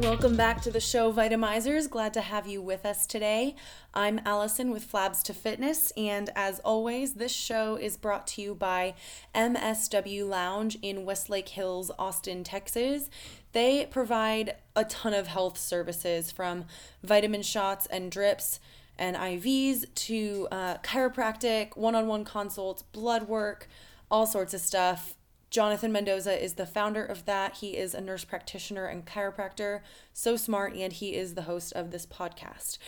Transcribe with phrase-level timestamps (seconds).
[0.00, 1.90] Welcome back to the show, Vitamizers.
[1.90, 3.54] Glad to have you with us today.
[3.92, 8.54] I'm Allison with Flabs to Fitness, and as always, this show is brought to you
[8.54, 8.94] by
[9.34, 13.10] MSW Lounge in Westlake Hills, Austin, Texas.
[13.52, 16.64] They provide a ton of health services from
[17.02, 18.58] vitamin shots and drips
[18.98, 23.68] and IVs to uh, chiropractic, one on one consults, blood work,
[24.10, 25.14] all sorts of stuff.
[25.50, 27.56] Jonathan Mendoza is the founder of that.
[27.56, 29.80] He is a nurse practitioner and chiropractor,
[30.12, 32.78] so smart, and he is the host of this podcast.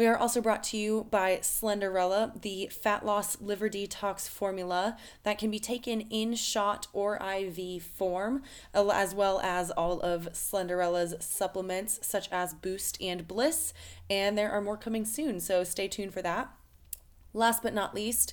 [0.00, 5.36] We are also brought to you by Slenderella, the fat loss liver detox formula that
[5.36, 8.42] can be taken in shot or IV form,
[8.72, 13.74] as well as all of Slenderella's supplements, such as Boost and Bliss.
[14.08, 16.50] And there are more coming soon, so stay tuned for that.
[17.34, 18.32] Last but not least,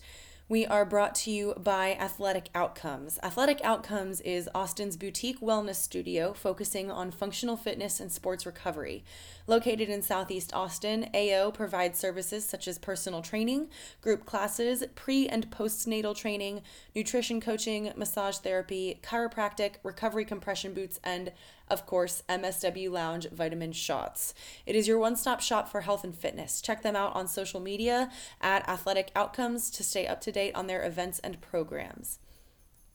[0.50, 3.20] we are brought to you by Athletic Outcomes.
[3.22, 9.04] Athletic Outcomes is Austin's boutique wellness studio focusing on functional fitness and sports recovery.
[9.46, 13.68] Located in Southeast Austin, AO provides services such as personal training,
[14.02, 16.62] group classes, pre and postnatal training,
[16.96, 21.34] nutrition coaching, massage therapy, chiropractic, recovery compression boots, and
[21.70, 24.34] of course, MSW Lounge vitamin shots.
[24.66, 26.62] It is your one stop shop for health and fitness.
[26.62, 28.10] Check them out on social media
[28.42, 32.20] at Athletic Outcomes to stay up to date on their events and programs.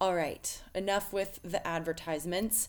[0.01, 2.69] All right, enough with the advertisements.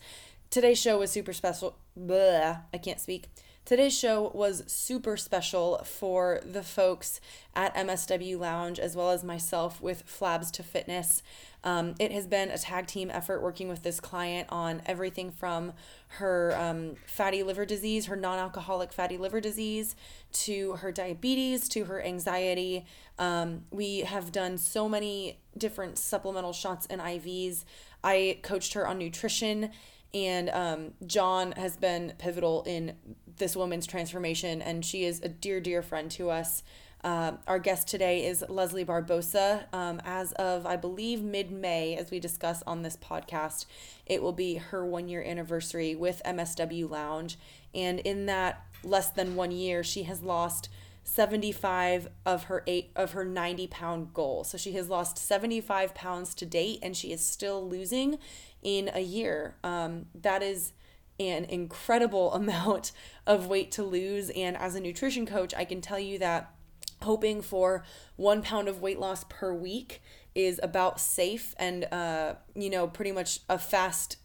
[0.50, 1.78] Today's show was super special.
[1.96, 3.28] Blah, I can't speak.
[3.66, 7.22] Today's show was super special for the folks
[7.56, 11.24] at MSW Lounge as well as myself with Flabs to Fitness.
[11.64, 15.74] Um, it has been a tag team effort working with this client on everything from
[16.20, 19.96] her um, fatty liver disease, her non alcoholic fatty liver disease,
[20.34, 22.86] to her diabetes, to her anxiety.
[23.18, 27.64] Um, we have done so many different supplemental shots and IVs.
[28.04, 29.72] I coached her on nutrition
[30.14, 32.96] and um, John has been pivotal in
[33.38, 36.62] this woman's transformation, and she is a dear, dear friend to us.
[37.04, 39.66] Uh, our guest today is Leslie Barbosa.
[39.74, 43.66] Um, as of, I believe, mid May, as we discuss on this podcast,
[44.06, 47.38] it will be her one year anniversary with MSW Lounge.
[47.76, 50.70] And in that less than one year, she has lost
[51.04, 54.46] 75 of her eight of her 90 pound goal.
[54.46, 58.18] So she has lost 75 pounds to date, and she is still losing
[58.62, 59.56] in a year.
[59.62, 60.72] Um, that is
[61.20, 62.94] an incredible amount
[63.28, 64.30] of weight to lose.
[64.30, 66.50] And as a nutrition coach, I can tell you that
[67.04, 67.84] hoping for
[68.16, 70.02] one pound of weight loss per week
[70.36, 74.18] is about safe and, uh, you know, pretty much a fast,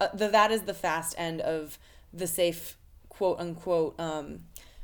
[0.00, 1.78] uh, the, that is the fast end of
[2.12, 2.76] the safe
[3.08, 4.40] quote unquote um,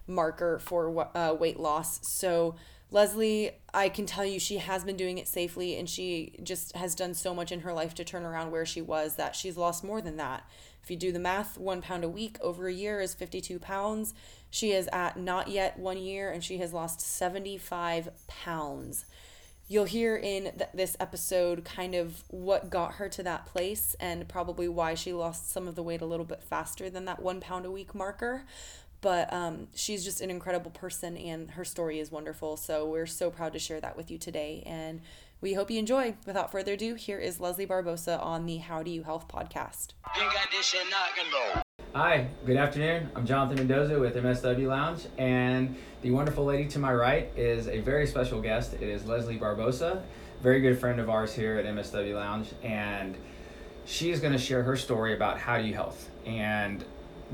[0.07, 2.07] marker for uh, weight loss.
[2.07, 2.57] So,
[2.93, 6.97] Leslie, I can tell you she has been doing it safely and she just has
[6.97, 9.85] done so much in her life to turn around where she was that she's lost
[9.85, 10.45] more than that.
[10.83, 14.13] If you do the math, one pound a week over a year is 52 pounds.
[14.51, 19.05] She is at not yet one year and she has lost 75 pounds.
[19.69, 24.27] You'll hear in th- this episode kind of what got her to that place and
[24.27, 27.41] probably why she lost some of the weight a little bit faster than that one
[27.41, 28.47] pound a week marker
[29.01, 32.57] but um, she's just an incredible person and her story is wonderful.
[32.57, 34.63] So we're so proud to share that with you today.
[34.67, 35.01] And
[35.41, 36.15] we hope you enjoy.
[36.27, 39.95] Without further ado, here is Leslie Barbosa on the How Do You Health podcast.
[41.95, 43.11] Hi, good afternoon.
[43.17, 47.81] I'm Jonathan Mendoza with MSW Lounge, and the wonderful lady to my right is a
[47.81, 48.75] very special guest.
[48.75, 50.03] It is Leslie Barbosa,
[50.41, 53.17] very good friend of ours here at MSW Lounge, and
[53.87, 56.11] she's going to share her story about How Do You Health.
[56.25, 56.85] And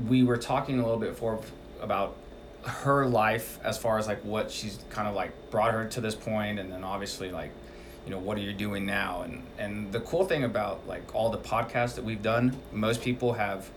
[0.07, 1.39] we were talking a little bit before
[1.81, 2.15] about
[2.63, 6.15] her life as far as like what she's kind of like brought her to this
[6.15, 7.51] point and then obviously like
[8.05, 11.29] you know what are you doing now and and the cool thing about like all
[11.29, 13.69] the podcasts that we've done most people have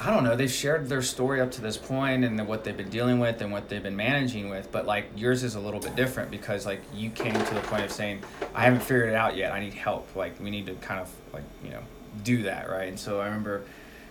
[0.00, 2.88] I don't know, they've shared their story up to this point and what they've been
[2.88, 5.96] dealing with and what they've been managing with, but like yours is a little bit
[5.96, 8.22] different because like you came to the point of saying,
[8.54, 9.50] I haven't figured it out yet.
[9.50, 10.14] I need help.
[10.14, 11.82] Like we need to kind of like, you know,
[12.22, 12.88] do that, right?
[12.88, 13.64] And so I remember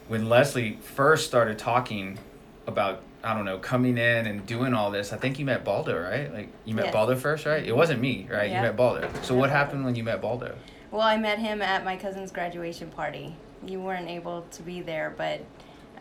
[0.10, 2.19] when Leslie first started talking
[2.68, 5.12] about I don't know coming in and doing all this.
[5.12, 6.31] I think you met Baldo, right?
[6.31, 6.94] Like you met yes.
[6.94, 7.66] Baldo first, right?
[7.66, 8.50] It wasn't me, right?
[8.50, 8.58] Yeah.
[8.58, 9.10] You met Baldo.
[9.24, 10.56] So what happened when you met Baldo?
[10.92, 13.36] Well, I met him at my cousin's graduation party.
[13.66, 15.42] You weren't able to be there, but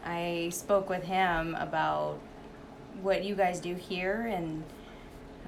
[0.05, 2.21] I spoke with him about
[3.03, 4.63] what you guys do here and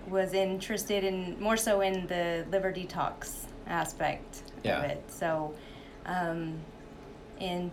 [0.09, 4.79] was interested in more so in the liver detox aspect yeah.
[4.79, 5.05] of it.
[5.09, 5.55] So,
[6.07, 6.59] um,
[7.39, 7.71] in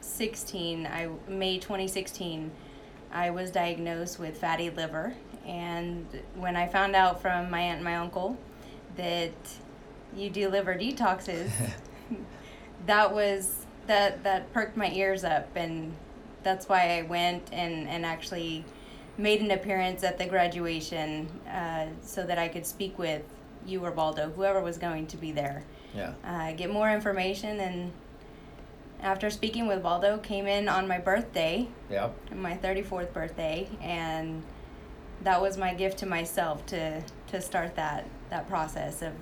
[0.00, 2.50] 2016, I May 2016,
[3.12, 5.14] I was diagnosed with fatty liver,
[5.46, 8.36] and when I found out from my aunt and my uncle
[8.96, 9.32] that
[10.16, 11.50] you do liver detoxes,
[12.86, 15.94] that was that that perked my ears up, and
[16.42, 18.64] that's why I went and and actually
[19.18, 23.22] made an appearance at the graduation uh, so that I could speak with
[23.66, 25.62] you or Baldo, whoever was going to be there.
[25.94, 26.12] Yeah.
[26.24, 27.92] Uh, get more information and
[29.02, 32.14] after speaking with Baldo, came in on my birthday, Yep.
[32.34, 34.42] my 34th birthday, and
[35.22, 39.12] that was my gift to myself to to start that that process of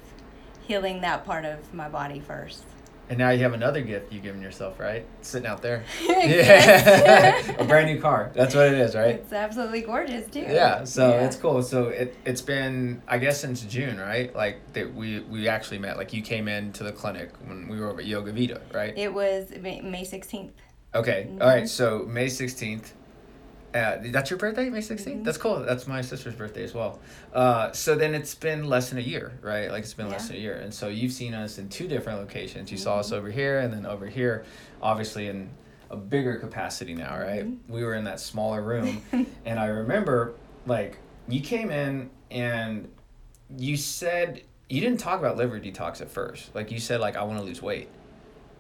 [0.66, 2.64] healing that part of my body first.
[3.10, 5.06] And now you have another gift you've given yourself, right?
[5.22, 5.82] Sitting out there.
[6.08, 7.48] Yes.
[7.58, 8.30] a brand new car.
[8.34, 9.16] That's what it is, right?
[9.16, 10.40] It's absolutely gorgeous too.
[10.40, 11.26] Yeah, so Yeah.
[11.26, 11.62] it's cool.
[11.62, 14.34] So it it's been I guess since June, right?
[14.34, 15.96] Like that we we actually met.
[15.96, 18.92] Like you came into the clinic when we were over at Yoga Vita, right?
[18.96, 20.50] It was May May 16th.
[20.94, 21.26] Okay.
[21.28, 21.42] Mm-hmm.
[21.42, 21.68] All right.
[21.68, 22.92] So May sixteenth.
[23.74, 25.18] Uh, that's your birthday, May 16th?
[25.20, 25.24] Mhm.
[25.24, 25.60] That's cool.
[25.60, 27.00] That's my sister's birthday as well.
[27.34, 29.70] Uh, so then it's been less than a year, right?
[29.70, 30.54] Like it's been less than a year.
[30.54, 32.72] And so you've seen us in two different locations.
[32.72, 34.44] You saw us over here and then over here,
[34.80, 35.50] obviously in
[35.90, 37.46] a bigger capacity now, right?
[37.68, 39.02] We were in that smaller room.
[39.44, 40.34] and I remember,
[40.66, 40.98] like,
[41.28, 42.88] you came in and
[43.56, 46.54] you said, you didn't talk about liver detox at first.
[46.54, 47.88] Like, you said, like, I want to lose weight,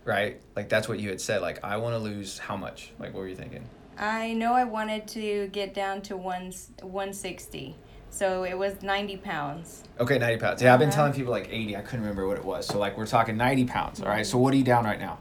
[0.04, 0.40] right?
[0.54, 1.40] Like, that's what you had said.
[1.42, 2.92] Like, I want to lose how much?
[2.98, 3.64] Like, what were you thinking?
[3.98, 6.52] I know I wanted to get down to one
[6.82, 7.74] 160.
[8.10, 9.82] So it was 90 pounds.
[10.00, 10.62] Okay, 90 pounds.
[10.62, 10.96] Yeah, I've been Uh-huh.
[10.96, 11.76] telling people like 80.
[11.76, 12.66] I couldn't remember what it was.
[12.66, 14.00] So, like, we're talking 90 pounds.
[14.00, 14.24] All right.
[14.26, 15.18] So, what are you down right now?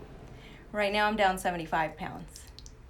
[0.71, 2.41] Right now I'm down 75 pounds.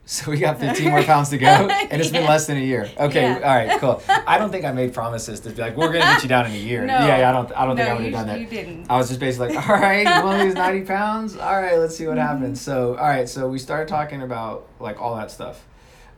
[0.05, 1.47] So, we got 15 more pounds to go.
[1.91, 2.89] And it's been less than a year.
[2.97, 3.21] Okay.
[3.23, 3.35] Yeah.
[3.39, 4.01] All right, cool.
[4.27, 6.45] I don't think I made promises to be like, we're going to get you down
[6.45, 6.85] in a year.
[6.85, 6.93] No.
[6.93, 8.39] Yeah, yeah, I don't, I don't think I would have done that.
[8.39, 8.89] you didn't.
[8.89, 11.35] I was just basically like, all right, you want to lose 90 pounds?
[11.37, 12.61] All right, let's see what happens.
[12.61, 15.65] So, all right, so we started talking about like all that stuff.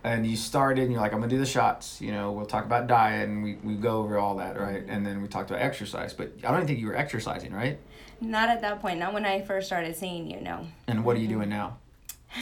[0.04, 2.00] And you started and you're like, I'm going to do the shots.
[2.02, 4.84] You know, we'll talk about diet and we, we go over all that, right?
[4.88, 6.14] And then we talked about exercise.
[6.14, 7.78] But I don't think you were exercising, right?
[8.22, 10.66] Not at that point, not when I first started seeing you, no.
[10.88, 11.78] And what are you doing now?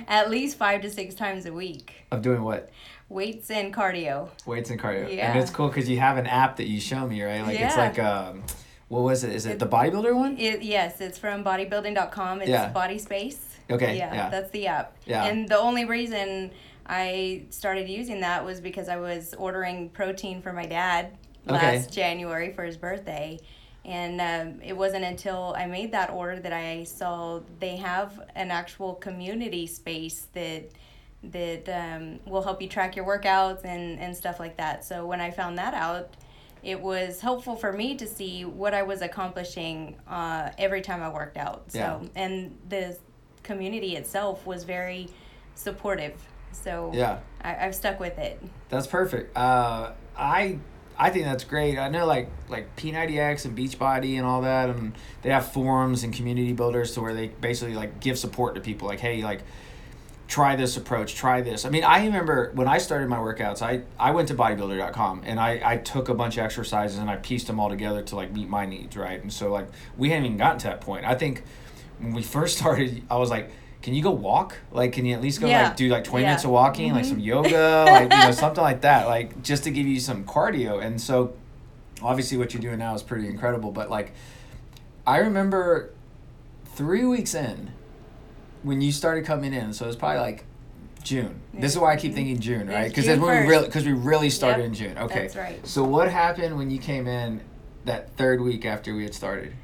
[0.08, 1.94] At least five to six times a week.
[2.10, 2.70] Of doing what?
[3.08, 4.28] Weights and cardio.
[4.44, 5.14] Weights and cardio.
[5.14, 5.30] Yeah.
[5.30, 7.42] And it's cool because you have an app that you show me, right?
[7.42, 8.42] Like, it's like, um,
[8.88, 9.34] what was it?
[9.34, 10.36] Is it It- the bodybuilder one?
[10.38, 12.42] It, yes, it's from bodybuilding.com.
[12.42, 12.68] It's Yeah.
[12.70, 13.47] Body Space.
[13.70, 14.28] Okay, Yeah, yeah.
[14.30, 14.96] that's the app.
[15.06, 15.26] Yeah.
[15.26, 16.50] And the only reason
[16.86, 21.16] I started using that was because I was ordering protein for my dad
[21.48, 21.76] Okay.
[21.78, 23.38] last January for his birthday.
[23.84, 28.50] And um, it wasn't until I made that order that I saw they have an
[28.50, 30.70] actual community space that
[31.24, 34.84] that um, will help you track your workouts and, and stuff like that.
[34.84, 36.10] So when I found that out,
[36.62, 41.08] it was helpful for me to see what I was accomplishing uh, every time I
[41.08, 41.72] worked out.
[41.72, 42.00] So Yeah.
[42.14, 42.96] and the
[43.48, 45.08] community itself was very
[45.54, 46.14] supportive.
[46.52, 47.18] So Yeah.
[47.40, 48.40] I, I've stuck with it.
[48.68, 49.36] That's perfect.
[49.36, 50.58] Uh, I
[51.00, 51.78] I think that's great.
[51.78, 54.92] I know like like P90X and Beachbody and all that, and
[55.22, 58.88] they have forums and community builders to where they basically like give support to people.
[58.88, 59.42] Like, hey, like
[60.26, 61.64] try this approach, try this.
[61.64, 65.40] I mean, I remember when I started my workouts, I I went to bodybuilder.com and
[65.40, 68.32] I I took a bunch of exercises and I pieced them all together to like
[68.32, 69.22] meet my needs, right?
[69.22, 71.06] And so like we hadn't even gotten to that point.
[71.06, 71.44] I think
[72.00, 73.50] when we first started, I was like.
[73.80, 74.56] Can you go walk?
[74.72, 75.68] Like, can you at least go Yeah.
[75.68, 76.30] like do like twenty Yeah.
[76.30, 77.26] minutes of walking, like some mm-hmm.
[77.26, 80.84] yoga, like you know something like that, like just to give you some cardio.
[80.84, 81.32] And so,
[82.02, 83.70] obviously, what you're doing now is pretty incredible.
[83.70, 84.12] But like,
[85.06, 85.90] I remember
[86.74, 87.70] three weeks in
[88.64, 89.72] when you started coming in.
[89.72, 90.44] So it's probably like
[91.02, 91.40] June.
[91.54, 92.16] This is why I keep mm-hmm.
[92.16, 92.88] thinking June, right?
[92.88, 94.98] Because that's when we really because we really started Yep, in June.
[94.98, 95.66] Okay, that's right.
[95.66, 97.40] So what happened when you came in
[97.84, 99.54] that third week after we had started?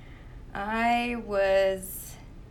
[0.54, 2.03] I was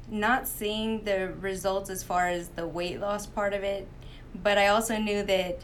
[0.10, 3.88] not seeing the results as far as the weight loss part of it,
[4.42, 5.60] but I also knew that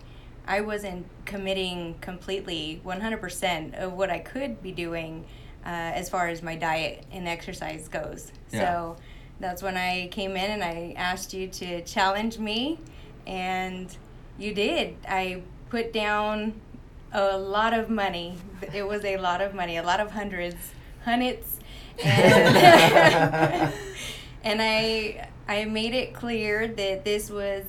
[0.48, 5.26] I wasn't committing completely 100% of what I could be doing
[5.66, 8.32] uh, as far as my diet and exercise goes.
[8.52, 8.60] Yeah.
[8.60, 8.98] So
[9.40, 12.80] that's when I came in and I asked you to challenge me,
[13.28, 13.96] and
[14.38, 14.96] you did.
[15.08, 16.60] I put down
[17.12, 18.36] a lot of money.
[18.74, 20.72] It was a lot of money, a lot of hundreds,
[21.06, 21.60] hundreds.
[22.04, 23.74] And,
[24.44, 27.66] and I I made it clear that this was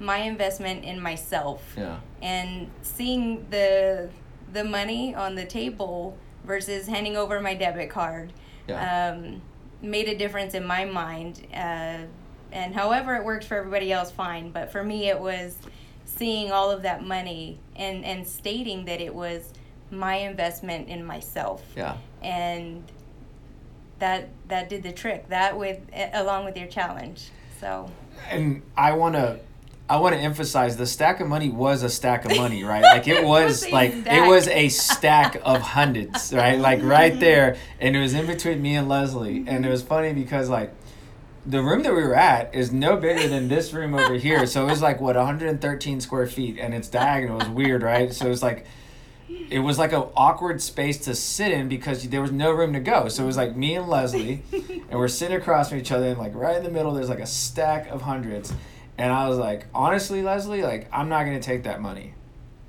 [0.00, 1.98] my investment in myself Yeah.
[2.22, 4.08] and seeing the
[4.52, 8.32] the money on the table versus handing over my debit card
[8.66, 9.10] Yeah.
[9.12, 9.42] um,
[9.82, 11.46] made a difference in my mind.
[11.52, 11.98] Uh,
[12.50, 14.50] and however it worked for everybody else, fine.
[14.50, 15.56] But for me, it was
[16.06, 19.52] seeing all of that money and, and stating that it was
[19.90, 21.62] my investment in myself.
[21.76, 21.96] Yeah.
[22.22, 22.82] And
[23.98, 25.28] that that did the trick.
[25.28, 25.80] That with
[26.12, 27.30] along with your challenge.
[27.60, 27.90] So
[28.28, 29.40] and I want to
[29.90, 32.82] I want to emphasize the stack of money was a stack of money, right?
[32.82, 36.58] Like it was, like it was a stack of hundreds, right?
[36.58, 40.12] Like right there, and it was in between me and Leslie, and it was funny
[40.12, 40.74] because like
[41.46, 44.66] the room that we were at is no bigger than this room over here, so
[44.66, 47.40] it was like what 113 square feet, and it's diagonal.
[47.40, 48.12] It was weird, right?
[48.12, 48.66] So it was like
[49.28, 52.80] it was like an awkward space to sit in because there was no room to
[52.80, 53.08] go.
[53.08, 56.18] So it was like me and Leslie, and we're sitting across from each other, and
[56.18, 58.52] like right in the middle, there's like a stack of hundreds.
[58.96, 62.14] And I was like, honestly, Leslie, like I'm not gonna take that money.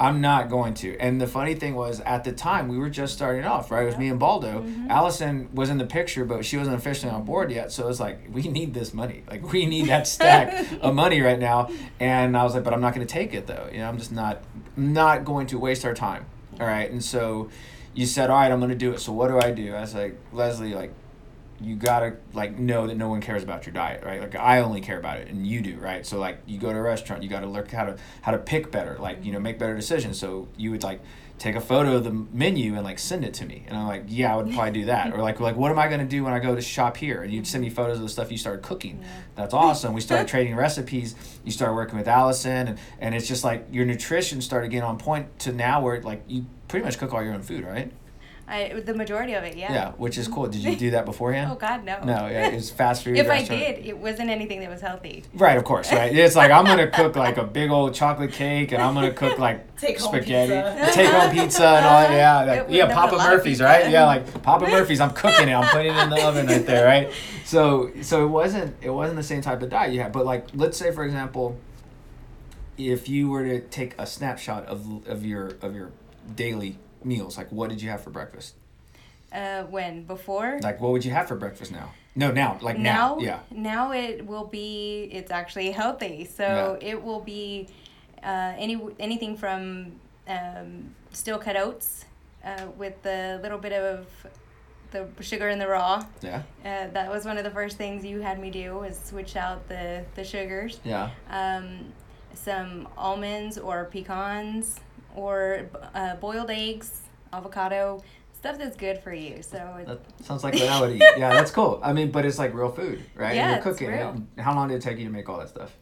[0.02, 0.98] I'm not going to.
[0.98, 3.84] And the funny thing was, at the time, we were just starting off, right?
[3.84, 4.62] It was me and Baldo.
[4.62, 4.90] Mm-hmm.
[4.90, 7.74] Allison was in the picture, but she wasn't officially on board yet.
[7.74, 9.24] So it was like, we need this money.
[9.30, 11.70] Like, we need that stack of money right now.
[12.00, 13.68] And I was like, but I'm not going to take it, though.
[13.74, 14.42] You know, I'm just not,
[14.78, 16.26] not going to waste our time.
[16.60, 16.90] All right.
[16.90, 17.50] And so
[17.94, 19.00] you said, all right, I'm going to do it.
[19.00, 19.74] So what do I do?
[19.74, 20.94] I was like, Leslie, like,
[21.62, 24.22] you gotta like know that no one cares about your diet, right?
[24.22, 26.06] Like I only care about it, and you do, right?
[26.06, 28.72] So like you go to a restaurant, you gotta learn how to how to pick
[28.72, 30.18] better, like you know make better decisions.
[30.18, 31.02] So you would like
[31.40, 34.04] take a photo of the menu and like send it to me, and I'm like,
[34.08, 35.14] yeah, I would probably do that.
[35.14, 37.24] Or like like what am I gonna do when I go to shop here?
[37.24, 39.04] And you'd send me photos of the stuff you started cooking.
[39.36, 39.94] That's awesome.
[39.94, 41.16] We started trading recipes.
[41.44, 44.98] You started working with Allison, and and it's just like your nutrition started getting on
[44.98, 47.92] point to now where like you pretty much cook all your own food, right?
[48.50, 49.72] I, the majority of it, yeah.
[49.72, 50.48] Yeah, which is cool.
[50.48, 51.52] Did you do that beforehand?
[51.52, 52.00] Oh God, no.
[52.04, 53.18] No, yeah, was fast food.
[53.18, 55.24] If I did, it wasn't anything that was healthy.
[55.34, 56.14] Right, of course, right.
[56.16, 59.38] It's like I'm gonna cook like a big old chocolate cake, and I'm gonna cook
[59.48, 60.94] like Take spaghetti, pizza.
[60.94, 62.02] take home pizza, and all.
[62.02, 63.90] that, Yeah, like, It yeah, Papa a lot of Murphy's, right?
[63.90, 65.00] Yeah, like Papa Murphy's.
[65.00, 65.54] I'm cooking it.
[65.54, 67.12] I'm putting it in the oven right there, right?
[67.46, 70.48] So, so it wasn't it wasn't the same type of diet you had, but like
[70.54, 71.58] let's say for example,
[72.78, 75.92] if you were to take a snapshot of of your of your
[76.36, 78.56] daily meals, like what did you have for breakfast?
[79.32, 80.60] Uh, when before.
[80.62, 81.94] Like what would you have for breakfast now?
[82.16, 83.40] No, now, like now, now, yeah.
[83.52, 85.08] now it will be.
[85.12, 87.68] It's actually healthy, so it will be
[88.24, 89.94] uh, any anything from
[90.28, 92.06] um, steel cut oats
[92.44, 94.08] uh, with the little bit of
[94.92, 96.04] the sugar in the raw.
[96.22, 99.36] Yeah, Uh, that was one of the first things you had me do was switch
[99.36, 100.80] out the the sugars.
[100.84, 101.12] yeah.
[101.30, 101.94] um,
[102.34, 104.80] some almonds or pecans
[105.20, 107.02] or uh, boiled eggs,
[107.34, 108.02] avocado,
[108.34, 109.42] stuff that's good for you.
[109.44, 111.04] So it, That sounds like what I would eat.
[111.18, 111.80] Yeah, that's cool.
[111.84, 113.36] I mean, but it's like real food, right?
[113.36, 114.42] Yeah, You're it's cooking it.
[114.42, 115.76] How long did it take you to make all that stuff?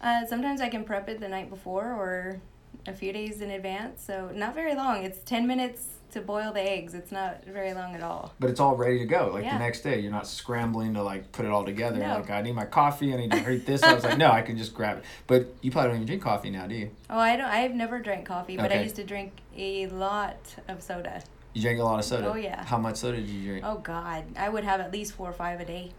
[0.00, 2.40] uh, sometimes I can prep it the night before or
[2.86, 4.02] a few days in advance.
[4.04, 5.04] So not very long.
[5.04, 6.92] It's ten minutes to boil the eggs.
[6.94, 8.34] It's not very long at all.
[8.40, 9.30] But it's all ready to go.
[9.32, 9.52] Like Yeah.
[9.58, 11.98] the next day, you're not scrambling to like put it all together.
[11.98, 12.14] No.
[12.16, 13.14] Like I need my coffee.
[13.14, 13.82] I need to eat this.
[13.82, 15.04] I was like, no, I can just grab it.
[15.26, 16.90] But you probably don't even drink coffee now, do you?
[17.08, 17.46] Oh, I don't.
[17.46, 20.36] I've never drank coffee, but I used to drink a lot
[20.68, 21.22] of soda.
[21.52, 22.28] You drank a lot of soda.
[22.30, 22.64] Oh, yeah.
[22.64, 23.64] How much soda did you drink?
[23.66, 25.92] Oh God, I would have at least four or five a day.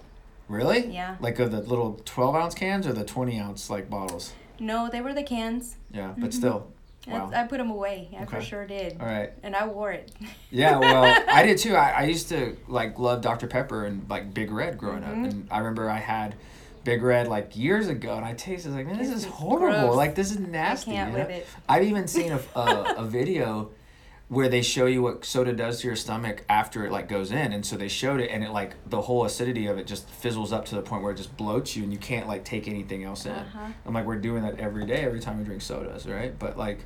[0.47, 0.87] Really?
[0.87, 1.15] Yeah.
[1.21, 4.33] Like of the little 12 ounce cans or the 20 ounce like bottles?
[4.61, 5.75] No, they were the cans.
[5.91, 6.71] Yeah, but still.
[7.07, 7.31] Wow.
[7.33, 8.09] I put them away.
[8.19, 8.97] I for sure did.
[9.01, 9.31] All right.
[9.41, 10.11] And I wore it.
[10.51, 11.75] Yeah, well, I did too.
[11.75, 13.47] I, I used to like love Dr.
[13.47, 15.07] Pepper and like Big Red growing Mhm.
[15.07, 15.31] up.
[15.31, 16.35] And I remember I had
[16.83, 19.79] Big Red like years ago and I tasted like, man, this This is is horrible.
[19.87, 19.95] gross.
[19.95, 20.91] Like, this is nasty.
[20.91, 21.23] I can't you know?
[21.23, 21.47] with it.
[21.67, 23.71] I've even seen a, a, a video
[24.31, 27.51] where they show you what soda does to your stomach after it like goes in.
[27.51, 30.53] And so they showed it and it like the whole acidity of it just fizzles
[30.53, 33.03] up to the point where it just bloats you and you can't like take anything
[33.03, 33.33] else in.
[33.33, 33.67] Uh-huh.
[33.85, 36.39] i'm like we're doing that every day every time we drink sodas right?
[36.39, 36.85] But like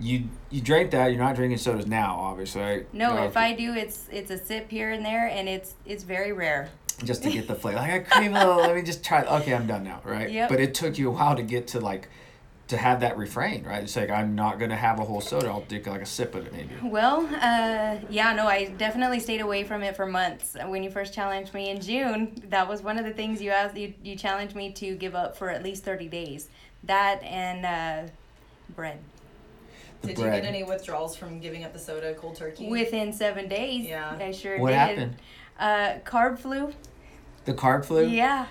[0.00, 2.92] you you drink that you're not drinking sodas now obviously right?
[2.92, 6.02] No, Uh, if I do, it's it's a sip here and there, and it's it's
[6.02, 6.70] very rare.
[7.04, 7.78] just to get the flavor.
[7.78, 10.28] Like i crave a little let me just try okay i'm done now right?
[10.28, 10.48] Yep.
[10.48, 12.08] but it took you a while to get to like
[12.68, 15.60] to have that refrain right it's like i'm not gonna have a whole soda i'll
[15.62, 19.64] take like a sip of it maybe Well, uh, yeah, no, I definitely stayed away
[19.64, 20.56] from it for months.
[20.66, 23.76] When you first challenged me in June, that was one of the things you asked.
[23.76, 26.48] You, you challenged me to give up for at least thirty days.
[26.84, 28.10] That and uh,
[28.74, 28.98] bread
[30.02, 30.34] The Did bread.
[30.36, 32.68] you get any withdrawals from giving up the soda cold turkey?
[32.68, 33.86] within seven days.
[33.86, 34.16] Yeah.
[34.18, 34.76] I sure what did.
[34.78, 35.16] happened
[35.58, 36.72] Uh, carb flu.
[37.44, 38.46] the carb flu Yeah.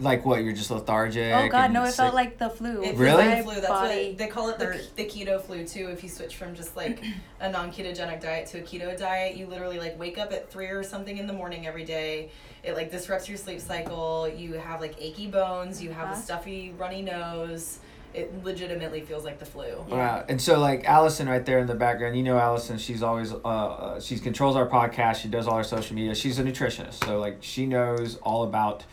[0.00, 1.84] Like what you're just lethargic Oh God, and no!
[1.84, 2.82] It felt like the flu.
[2.82, 3.28] It Really?
[3.36, 3.54] the flu.
[3.54, 5.88] That's Body what they call it the, the keto flu too.
[5.90, 7.02] If you switch from just like
[7.40, 10.82] a non-ketogenic diet to a keto diet, you literally like wake up at three or
[10.82, 12.30] something in the morning every day.
[12.64, 14.28] It like disrupts your sleep cycle.
[14.28, 15.82] You have like achy bones.
[15.82, 16.20] You have Uh-huh.
[16.20, 17.78] a stuffy, runny nose.
[18.14, 19.84] It legitimately feels like the flu.
[19.88, 20.24] Wow.
[20.28, 23.36] And so like Allison right there in the background, you know Allison, she's always uh,
[23.46, 26.14] uh she controls our podcast, she does all our social media.
[26.14, 27.04] She's a nutritionist.
[27.04, 28.84] So like she knows all about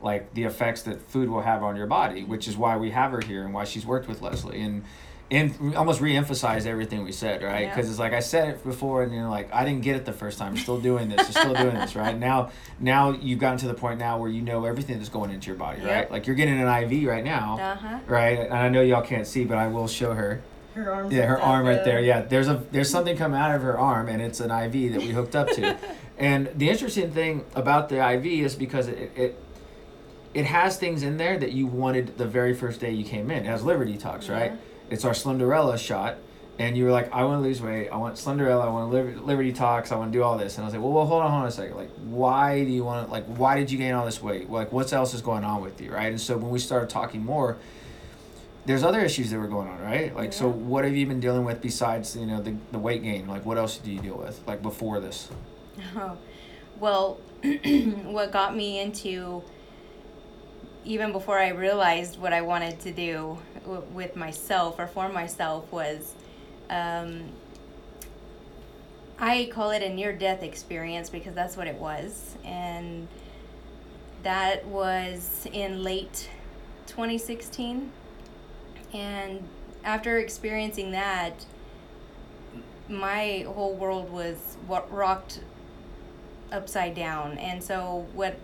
[0.00, 3.10] like the effects that food will have on your body, which is why we have
[3.12, 4.60] her here and why she's worked with Leslie.
[4.60, 4.84] And
[5.30, 7.64] and almost re-emphasize everything we said, right?
[7.64, 7.68] Yeah.
[7.74, 10.12] Because it's like I said it before, and you're like, I didn't get it the
[10.14, 10.54] first time.
[10.54, 11.18] You're still doing this.
[11.18, 12.16] You're still doing this, right?
[12.18, 12.50] Now,
[12.80, 15.56] now you've gotten to the point now where you know everything that's going into your
[15.56, 16.10] body, right?
[16.10, 17.98] Like you're getting an IV right now, Uh huh.
[18.06, 18.38] right?
[18.38, 20.40] And I know y'all can't see, but I will show her.
[20.72, 21.12] Her arm.
[21.12, 22.00] Yeah, her arm right there.
[22.00, 25.02] Yeah, there's a there's something coming out of her arm, and it's an IV that
[25.02, 25.76] we hooked up to.
[26.18, 29.44] and the interesting thing about the IV is because it, it
[30.38, 33.44] it has things in there that you wanted the very first day you came in.
[33.44, 34.52] It has liver detox, right?
[34.52, 34.56] Yeah.
[34.88, 36.18] It's our Slenderella shot.
[36.60, 37.88] And you were like, I want to lose weight.
[37.88, 38.64] I want Slenderella.
[38.64, 39.90] I want liver, liver detox.
[39.90, 40.54] I want to do all this.
[40.56, 41.76] And I was like, well, well, hold on, hold on a second.
[41.76, 44.48] Like, why do you want to, like, why did you gain all this weight?
[44.48, 46.06] Like, what else is going on with you, right?
[46.12, 47.56] And so when we started talking more,
[48.64, 50.14] there's other issues that were going on, right?
[50.14, 53.26] Like, so what have you been dealing with besides, you know, the, the weight gain?
[53.26, 55.30] Like, what else do you deal with, like, before this?
[55.96, 56.16] Oh,
[56.78, 59.42] well, what got me into
[60.88, 65.70] even before I realized what I wanted to do w- with myself or for myself
[65.70, 66.14] was
[66.70, 67.24] um,
[69.18, 72.36] I call it a near death experience because that's what it was.
[72.42, 73.06] And
[74.22, 76.30] that was in late
[76.86, 77.92] 2016.
[78.94, 79.46] And
[79.84, 81.44] after experiencing that,
[82.88, 85.40] my whole world was what rocked
[86.50, 87.36] upside down.
[87.36, 88.38] And so what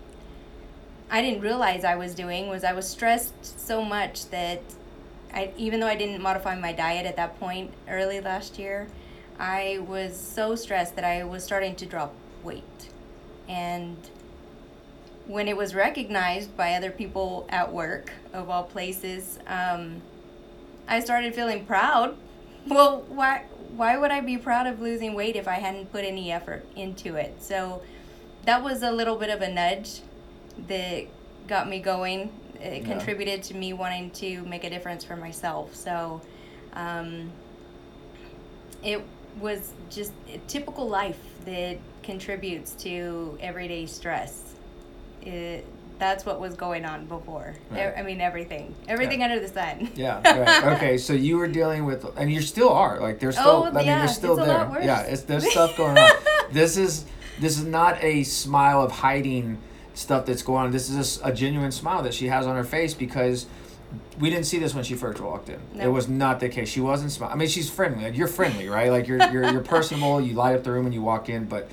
[1.14, 4.60] I didn't realize I was doing was I was stressed so much that
[5.32, 8.88] I even though I didn't modify my diet at that point early last year,
[9.38, 12.90] I was so stressed that I was starting to drop weight.
[13.48, 13.96] And
[15.28, 20.02] when it was recognized by other people at work, of all places, um,
[20.88, 22.16] I started feeling proud.
[22.66, 23.44] Well, why
[23.76, 27.14] why would I be proud of losing weight if I hadn't put any effort into
[27.14, 27.40] it?
[27.40, 27.82] So
[28.46, 30.00] that was a little bit of a nudge
[30.68, 31.04] that
[31.46, 32.32] got me going.
[32.60, 32.88] It Yeah.
[32.88, 35.74] contributed to me wanting to make a difference for myself.
[35.74, 36.20] So
[36.72, 37.30] um,
[38.82, 39.02] it
[39.40, 44.54] was just a typical life that contributes to everyday stress.
[45.22, 45.64] It,
[45.98, 47.54] that's what was going on before.
[47.70, 47.94] Right.
[47.96, 48.74] I mean, everything.
[48.88, 49.90] Everything under the sun.
[49.94, 50.20] Yeah.
[50.24, 50.76] Right.
[50.76, 50.98] okay.
[50.98, 53.00] So you were dealing with, and you still are.
[53.00, 53.48] Like, there's still.
[53.48, 54.82] Oh, I mean, yeah, there's still it's a there.
[54.82, 55.00] Yeah.
[55.02, 56.10] It's there's stuff going on.
[56.52, 57.04] this is
[57.40, 59.58] this is not a smile of hiding
[59.94, 60.70] stuff that's going on.
[60.72, 63.46] This is a genuine smile that she has on her face because
[64.18, 65.60] we didn't see this when she first walked in.
[65.80, 66.68] It was not the case.
[66.68, 67.34] She wasn't smiling.
[67.34, 68.04] I mean, she's friendly.
[68.04, 68.90] Like you're friendly, right?
[68.90, 70.20] Like you're you're you're personable.
[70.20, 71.68] You light up the room when you walk in, but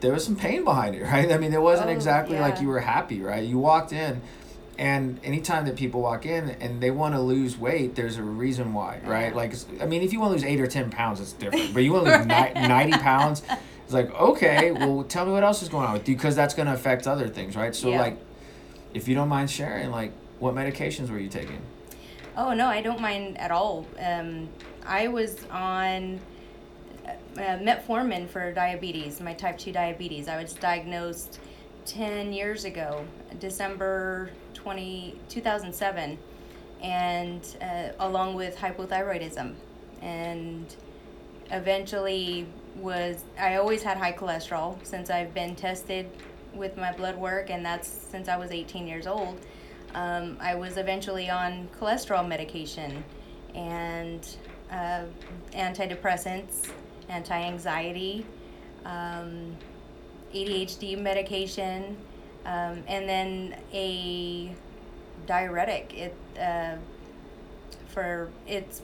[0.00, 1.30] there was some pain behind it, right?
[1.30, 3.44] I mean, it wasn't Oh, exactly like you were happy, right?
[3.44, 4.20] You walked in,
[4.76, 8.74] and anytime that people walk in and they want to lose weight, there's a reason
[8.74, 9.34] why, right?
[9.34, 11.72] Like, I mean, if you want to lose eight or ten pounds, it's different.
[11.74, 13.42] But you want to lose ni- ninety pounds,
[13.84, 16.54] it's like okay, well, tell me what else is going on with you, because that's
[16.54, 17.74] going to affect other things, right?
[17.74, 18.00] So, Yeah.
[18.00, 18.18] like,
[18.92, 21.60] if you don't mind sharing, like, what medications were you taking?
[22.36, 23.86] Oh no, I don't mind at all.
[23.98, 24.48] Um,
[24.84, 26.18] I was on
[27.06, 30.26] uh, metformin for diabetes, my type two diabetes.
[30.28, 31.38] I was diagnosed
[31.84, 33.04] ten years ago,
[33.38, 36.18] December 20, 2007,
[36.82, 39.54] and uh, along with hypothyroidism,
[40.02, 40.74] and
[41.50, 46.10] eventually was I always had high cholesterol since I've been tested
[46.54, 49.40] with my blood work, and that's since I was 18 years old.
[49.94, 53.04] Um, I was eventually on cholesterol medication
[53.54, 54.26] and
[54.70, 55.04] uh,
[55.52, 56.68] antidepressants,
[57.08, 58.26] anti anxiety,
[58.84, 59.56] um,
[60.34, 61.96] ADHD medication,
[62.44, 64.54] um, and then a
[65.26, 65.94] diuretic.
[65.94, 66.76] It uh,
[67.88, 68.82] for it's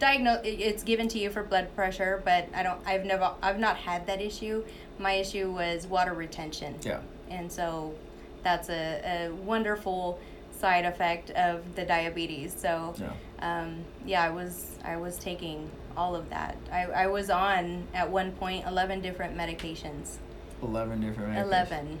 [0.00, 0.44] diagnosed.
[0.44, 2.80] It's given to you for blood pressure, but I don't.
[2.84, 3.30] I've never.
[3.40, 4.64] I've not had that issue.
[4.98, 7.00] My issue was water retention Yeah.
[7.30, 7.94] and so
[8.42, 10.18] that's a, a wonderful
[10.50, 13.12] side effect of the diabetes so Yeah.
[13.40, 18.10] um, yeah i was i was taking all of that I, I was on at
[18.10, 20.16] one point 11 different medications
[20.62, 21.32] Eleven different.
[21.34, 21.44] medications.
[21.46, 21.98] 11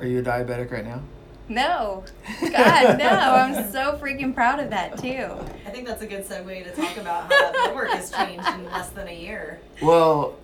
[0.00, 1.00] Are you a diabetic right now?
[1.48, 2.02] No
[2.40, 5.28] god no i'm so freaking proud of that too
[5.66, 8.64] I think that's a good segue to talk about how that work has changed in
[8.66, 9.58] less than a year.
[9.82, 10.36] Well,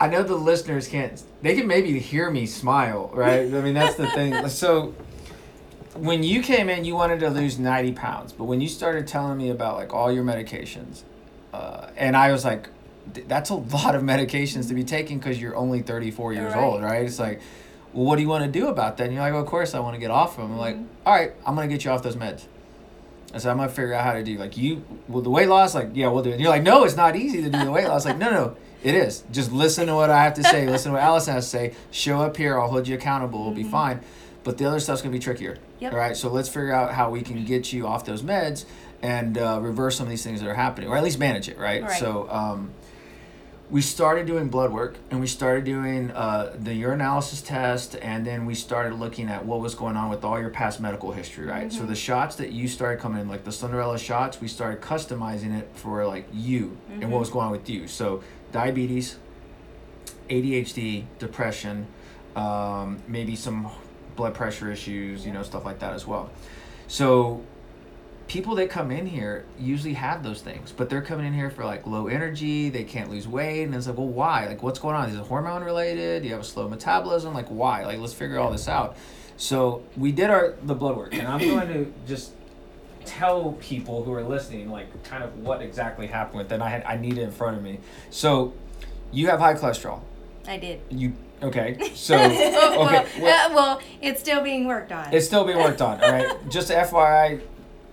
[0.00, 1.22] I know the listeners can't.
[1.42, 3.40] They can maybe hear me smile, right?
[3.40, 4.48] I mean, that's the thing.
[4.48, 4.94] So,
[5.96, 9.36] when you came in, you wanted to lose ninety pounds, but when you started telling
[9.36, 11.02] me about like all your medications,
[11.52, 12.68] uh, and I was like,
[13.28, 16.64] that's a lot of medications to be taking because you're only thirty four years Right.
[16.64, 17.04] old, right?
[17.04, 17.40] It's like,
[17.96, 19.04] well, what do you want to do about that?
[19.04, 20.52] And you're like, well, of course I want to get off of them.
[20.52, 20.84] I'm like, Mhm.
[21.06, 22.42] all right, I'm gonna get you off those meds.
[23.34, 25.74] I said, I'm gonna figure out how to do like you well the weight loss,
[25.74, 26.34] like, yeah, we'll do it.
[26.34, 28.04] And you're like, no, it's not easy to do the weight loss.
[28.04, 29.24] Like, no, no, it is.
[29.32, 31.74] Just listen to what I have to say, listen to what Allison has to say,
[31.90, 33.70] show up here, I'll hold you accountable, we'll be Mhm.
[33.70, 34.00] fine.
[34.44, 35.56] but the other stuff's gonna be trickier.
[35.80, 35.92] Yep.
[35.92, 38.64] All right, so let's figure out how we can get you off those meds
[39.02, 41.58] and uh, reverse some of these things that are happening, or at least manage it.
[41.58, 41.82] Right.
[41.82, 41.90] Right.
[41.98, 42.28] So.
[42.30, 42.70] Um,
[43.68, 48.46] we started doing blood work and we started doing uh, the urinalysis test and then
[48.46, 51.72] we started looking at what was going on with all your past medical history right?
[51.72, 55.58] So the shots that you started coming in like the Slenderella shots we started customizing
[55.58, 57.88] it for like you and what was going on with you.
[57.88, 59.16] So diabetes
[60.30, 61.88] ADHD depression
[62.36, 63.68] um, maybe some
[64.14, 66.30] blood pressure issues you know stuff like that as well.
[66.86, 67.42] So
[68.28, 71.64] people that come in here usually have those things, but they're coming in here for
[71.64, 74.46] like low energy, they can't lose weight, and it's like, well, why?
[74.46, 75.08] Like, what's going on?
[75.08, 76.22] Is it hormone related?
[76.22, 77.34] Do you have a slow metabolism?
[77.34, 77.84] Like, why?
[77.84, 78.96] Like, let's figure all this out.
[79.36, 82.32] So we did our the blood work, And I'm going to just
[83.04, 86.54] tell people who are listening, like, kind of what exactly happened with it.
[86.54, 87.78] And I had I need it in front of me.
[88.10, 88.54] so
[89.12, 90.00] you have high cholesterol.
[90.48, 90.80] I did.
[90.90, 91.12] You
[91.42, 91.92] okay?
[91.94, 95.12] So okay, well, uh, well, it's still being worked on.
[95.12, 96.36] It's still being worked on, all right?
[96.50, 97.40] Just FYI,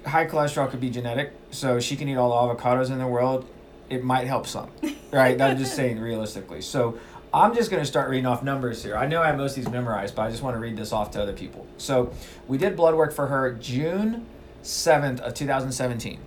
[0.06, 3.46] high cholesterol could be genetic, so she can eat all the avocados in the world.
[3.90, 4.70] It might help some,
[5.12, 5.40] right?
[5.40, 6.62] I'm just saying realistically.
[6.62, 6.98] So
[7.34, 8.96] I'm just going to start reading off numbers here.
[8.96, 10.92] I know I have most of these memorized, but I just want to read this
[10.92, 11.66] off to other people.
[11.78, 12.14] So
[12.48, 14.26] we did blood work for her June
[14.64, 16.20] 7th of 2017.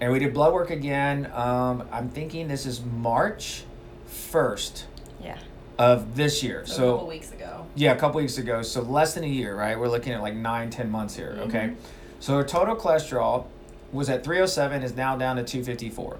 [0.00, 1.30] And we did blood work again.
[1.32, 3.64] Um, I'm thinking this is March
[4.08, 4.84] 1st
[5.22, 5.38] yeah.
[5.78, 6.66] of this year.
[6.66, 7.66] So, a couple weeks ago.
[7.76, 8.62] yeah, a couple weeks ago.
[8.62, 9.78] So less than a year, right?
[9.78, 11.36] We're looking at like nine, ten months here.
[11.42, 11.74] Okay.
[12.22, 13.46] So her total cholesterol
[13.90, 16.18] was at 307, is now down to 254.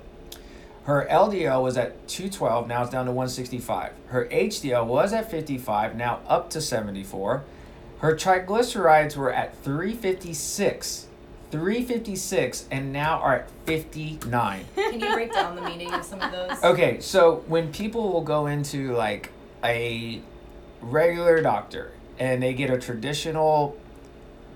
[0.83, 3.93] Her LDL was at 212, now it's down to 165.
[4.09, 7.45] Her HDL was at 55, now up to 74.
[7.99, 11.07] Her triglycerides were at 356.
[11.53, 14.65] 356 and now are at 59.
[14.75, 16.65] Can you break down the meaning of some of those?
[16.65, 19.31] Okay, so when people will go into like
[19.63, 20.21] a
[20.81, 23.77] regular doctor and they get a traditional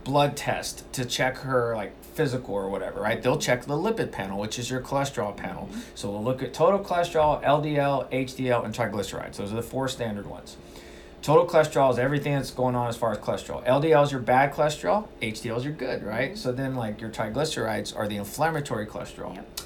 [0.06, 3.20] blood test to check her like physical or whatever, right?
[3.20, 5.64] They'll check the lipid panel, which is your cholesterol panel.
[5.64, 5.80] Mm-hmm.
[5.96, 9.36] So we'll look at total cholesterol, LDL, HDL, and triglycerides.
[9.36, 10.56] Those are the four standard ones.
[11.22, 13.66] Total cholesterol is everything that's going on as far as cholesterol.
[13.66, 16.30] LDL is your bad cholesterol, HDL is your good, right?
[16.30, 16.38] Mm-hmm.
[16.38, 19.34] So then like your triglycerides are the inflammatory cholesterol.
[19.34, 19.60] Yep.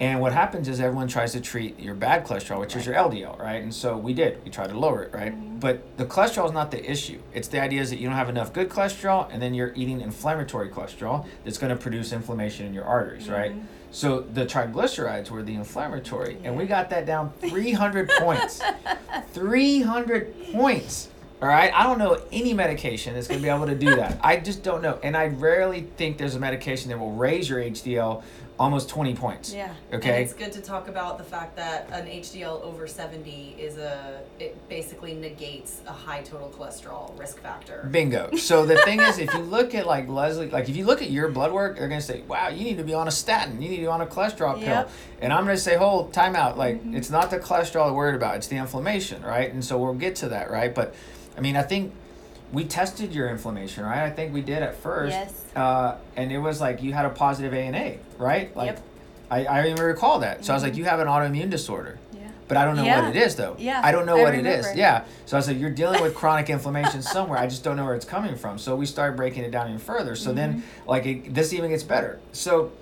[0.00, 3.38] And what happens is everyone tries to treat your bad cholesterol, which is your LDL,
[3.38, 3.60] right?
[3.62, 4.42] And so we did.
[4.44, 5.34] We tried to lower it, right?
[5.34, 5.58] Mm-hmm.
[5.58, 7.18] But the cholesterol is not the issue.
[7.34, 10.00] It's the idea is that you don't have enough good cholesterol, and then you're eating
[10.00, 13.32] inflammatory cholesterol that's going to produce inflammation in your arteries, mm-hmm.
[13.32, 13.52] right?
[13.90, 18.60] So the triglycerides were the inflammatory, and we got that down 300 points.
[19.32, 21.08] 300 points.
[21.40, 24.18] All right, I don't know any medication that's going to be able to do that.
[24.22, 27.60] I just don't know, and I rarely think there's a medication that will raise your
[27.60, 28.22] HDL
[28.58, 29.54] almost 20 points.
[29.54, 29.72] Yeah.
[29.92, 30.10] Okay.
[30.10, 34.20] And it's good to talk about the fact that an HDL over 70 is a,
[34.40, 37.88] it basically negates a high total cholesterol risk factor.
[37.90, 38.34] Bingo.
[38.36, 41.10] So the thing is, if you look at like Leslie, like if you look at
[41.10, 43.62] your blood work, they're gonna say, "Wow, you need to be on a statin.
[43.62, 44.90] You need to be on a cholesterol pill." Yep.
[45.20, 46.58] And I'm gonna say, "Hold, time out.
[46.58, 46.96] Like mm-hmm.
[46.96, 48.36] it's not the cholesterol we're worried about.
[48.36, 50.74] It's the inflammation, right?" And so we'll get to that, right?
[50.74, 50.94] But
[51.36, 51.92] I mean, I think
[52.52, 54.04] we tested your inflammation, right?
[54.04, 55.12] I think we did at first.
[55.12, 55.44] Yes.
[55.54, 58.54] Uh, and it was like you had a positive ANA, right?
[58.56, 58.82] Like, Yep.
[59.30, 60.44] I, I even recall that.
[60.44, 61.98] So I was like, you have an autoimmune disorder.
[62.14, 62.20] Yeah.
[62.48, 63.02] But I don't know Yeah.
[63.06, 63.56] what it is though.
[63.58, 64.74] Yeah, I don't know I what it is.
[64.74, 65.04] Yeah.
[65.26, 67.38] So I said, you're dealing with chronic inflammation somewhere.
[67.38, 68.56] I just don't know where it's coming from.
[68.58, 70.16] So we started breaking it down even further.
[70.16, 70.88] So then, Mm-hmm.
[70.88, 72.18] like, it, this even gets better.
[72.32, 72.72] So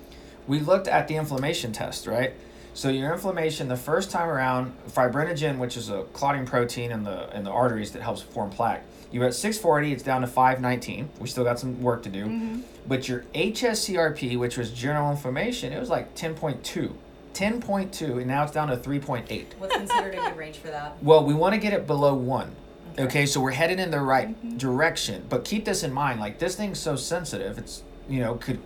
[0.47, 2.31] we looked at the inflammation test, right?
[2.73, 7.35] So your inflammation the first time around, fibrinogen, which is a clotting protein in the
[7.35, 8.83] in the arteries that helps form plaque.
[9.11, 11.09] You were at 640, it's down to 519.
[11.19, 12.25] We still got some work to do.
[12.25, 12.61] Mm-hmm.
[12.87, 16.93] But your HSCRP, which was general inflammation, it was like 10.2.
[17.33, 19.45] 10.2, and now it's down to 3.8.
[19.59, 21.01] What's considered a good range for that?
[21.03, 22.55] Well, we want to get it below one.
[22.99, 25.25] Okay, so we're headed in the right direction.
[25.29, 28.59] But keep this in mind, like this thing's so sensitive, it's you know, could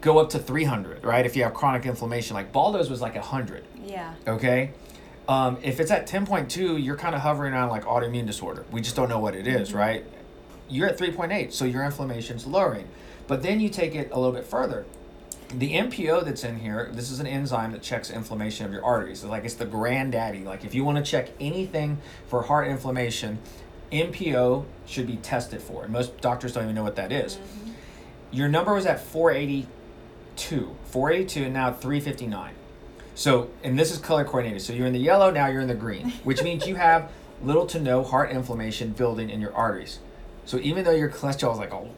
[0.00, 1.26] go up to 300, right?
[1.26, 2.34] If you have chronic inflammation.
[2.34, 3.64] Like Baldo's was like 100.
[3.84, 4.14] Yeah.
[4.28, 4.70] Okay.
[5.26, 8.66] Um, if it's at 10.2, you're kind of hovering on like autoimmune disorder.
[8.70, 10.04] We just don't know what it is, right?
[10.68, 12.88] You're at 3.8, so your inflammation's lowering.
[13.26, 14.84] But then you take it a little bit further.
[15.48, 19.20] The MPO that's in here, this is an enzyme that checks inflammation of your arteries.
[19.20, 20.44] So like it's the granddaddy.
[20.44, 23.38] Like if you want to check anything for heart inflammation,
[23.92, 25.84] MPO should be tested for.
[25.84, 27.38] And most doctors don't even know what that is.
[28.30, 30.76] Your number was at 482.
[30.86, 32.54] 482 and now 359.
[33.14, 34.62] So, and this is color coordinated.
[34.62, 37.10] So you're in the yellow, now you're in the green, which means you have
[37.42, 39.98] little to no heart inflammation building in your arteries.
[40.46, 41.88] So even though your cholesterol is like, oh,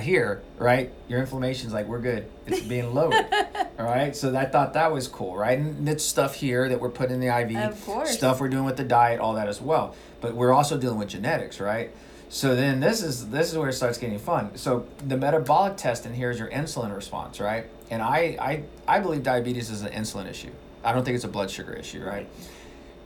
[0.00, 0.90] here, right?
[1.08, 2.28] Your inflammation's like, we're good.
[2.46, 3.26] It's being lowered.
[3.78, 4.16] all right.
[4.16, 5.56] So I thought that was cool, right?
[5.56, 8.10] And it's stuff here that we're putting in the IV, Of course.
[8.10, 9.94] stuff we're doing with the diet, all that as well.
[10.20, 11.90] But we're also dealing with genetics, right?
[12.30, 14.56] So then this is this is where it starts getting fun.
[14.56, 17.66] So the metabolic test in here is your insulin response, right?
[17.90, 20.50] And I I I believe diabetes is an insulin issue.
[20.84, 22.28] I don't think it's a blood sugar issue, right?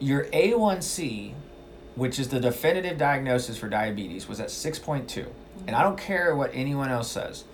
[0.01, 1.33] Your A1C,
[1.95, 5.27] which is the definitive diagnosis for diabetes, was at 6.2.
[5.67, 7.45] And I don't care what anyone else says.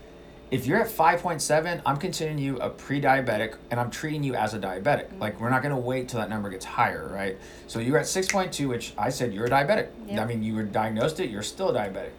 [0.51, 4.55] If you're at 5.7, I'm considering you a pre diabetic and I'm treating you as
[4.55, 5.07] a diabetic.
[5.07, 5.19] Mm-hmm.
[5.21, 7.39] Like, we're not going to wait till that number gets higher, right?
[7.67, 9.89] So you're at 6.2, which I said you're a diabetic.
[10.07, 10.21] Yep.
[10.21, 12.11] I mean, you were diagnosed it, you're still a diabetic.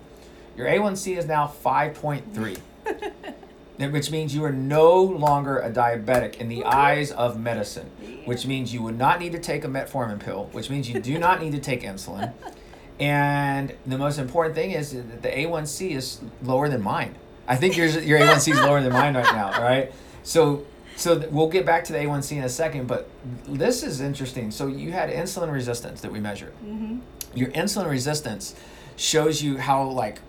[0.57, 2.23] Your A1C is now 5.3.
[2.33, 2.61] That-
[3.77, 7.89] which means you are no longer a diabetic in the eyes of medicine,
[8.25, 11.17] which means you would not need to take a metformin pill, which means you do
[11.19, 12.33] not need to take insulin.
[12.99, 17.15] And the most important thing is that the A1C is lower than mine.
[17.47, 19.91] I think yours, your A1C is lower than mine right now, all right?
[20.23, 23.09] So, so we'll get back to the A1C in a second, but
[23.47, 24.49] this is interesting.
[24.49, 26.53] So you had insulin resistance that we measured.
[26.65, 26.99] Mm-hmm.
[27.35, 28.55] Your insulin resistance
[28.95, 30.21] shows you how like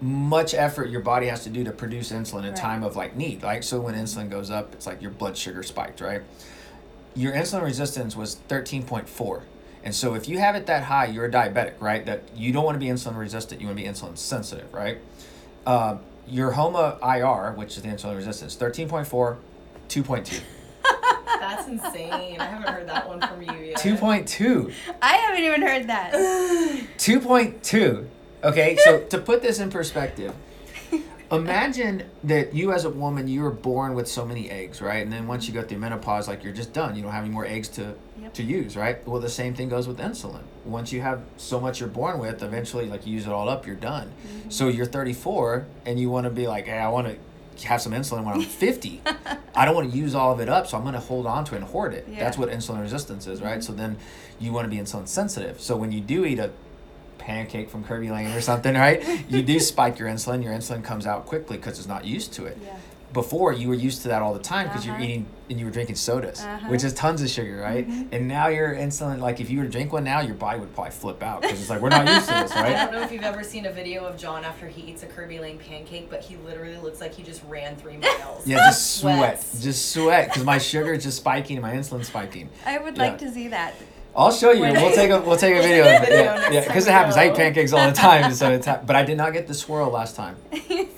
[0.00, 2.56] much effort your body has to do to produce insulin in Right.
[2.56, 3.42] time of like need.
[3.42, 6.22] Like so when insulin goes up, it's like your blood sugar spiked, right?
[7.14, 9.42] Your insulin resistance was 13.4.
[9.82, 12.04] And so if you have it that high, you're a diabetic, right?
[12.06, 14.98] That you don't want to be insulin resistant, you want to be insulin sensitive, right?
[15.66, 15.96] Uh,
[16.28, 19.36] your HOMA IR, which is the insulin resistance, 13.4,
[19.88, 20.40] 2.2.
[21.40, 22.38] That's insane.
[22.40, 23.78] I haven't heard that one from you yet.
[23.78, 24.72] 2.2.
[25.02, 26.12] I haven't even heard that.
[26.98, 28.06] 2.2.
[28.42, 30.34] Okay, so to put this in perspective,
[31.30, 35.02] imagine that you as a woman, you were born with so many eggs, right?
[35.02, 36.96] And then once you go through menopause, like you're just done.
[36.96, 38.34] You don't have any more eggs to, Yep.
[38.34, 39.06] to use, right?
[39.06, 40.42] Well, the same thing goes with insulin.
[40.64, 43.66] Once you have so much you're born with, eventually, like you use it all up,
[43.66, 44.08] you're done.
[44.08, 44.50] Mm-hmm.
[44.50, 47.06] So you're 34 and you want to be like, hey, I want
[47.56, 49.02] to have some insulin when I'm 50.
[49.54, 51.44] I don't want to use all of it up, so I'm going to hold on
[51.46, 52.06] to it and hoard it.
[52.14, 53.52] That's what insulin resistance is, right?
[53.58, 53.60] Mm-hmm.
[53.60, 53.96] So then
[54.38, 55.60] you want to be insulin sensitive.
[55.60, 56.50] So when you do eat a
[57.24, 59.02] pancake from Kerbey Lane or something, right?
[59.28, 60.42] You do spike your insulin.
[60.42, 62.58] Your insulin comes out quickly because it's not used to it.
[62.64, 62.76] Yeah.
[63.12, 64.94] Before you were used to that all the time because Uh-huh.
[64.96, 66.68] you're eating and you were drinking sodas, Uh-huh.
[66.68, 67.84] which is tons of sugar, right?
[68.12, 70.72] And now your insulin, like if you were to drink one now, your body would
[70.72, 72.76] probably flip out because it's like we're not used to this, right?
[72.76, 75.06] I don't know if you've ever seen a video of John after he eats a
[75.06, 78.46] Kerbey Lane pancake, but he literally looks like he just ran three miles.
[78.46, 82.48] Yeah, just sweat, just sweat because my sugar is just spiking and my insulin's spiking.
[82.64, 83.02] I would Yeah.
[83.02, 83.74] like to see that.
[84.16, 84.62] I'll show you.
[84.62, 85.84] We'll take a we'll take a video.
[85.84, 86.08] of it.
[86.08, 87.16] video Yeah, yeah, because it happens.
[87.16, 89.54] I eat pancakes all the time, so it's ha- but I did not get the
[89.54, 90.36] swirl last time.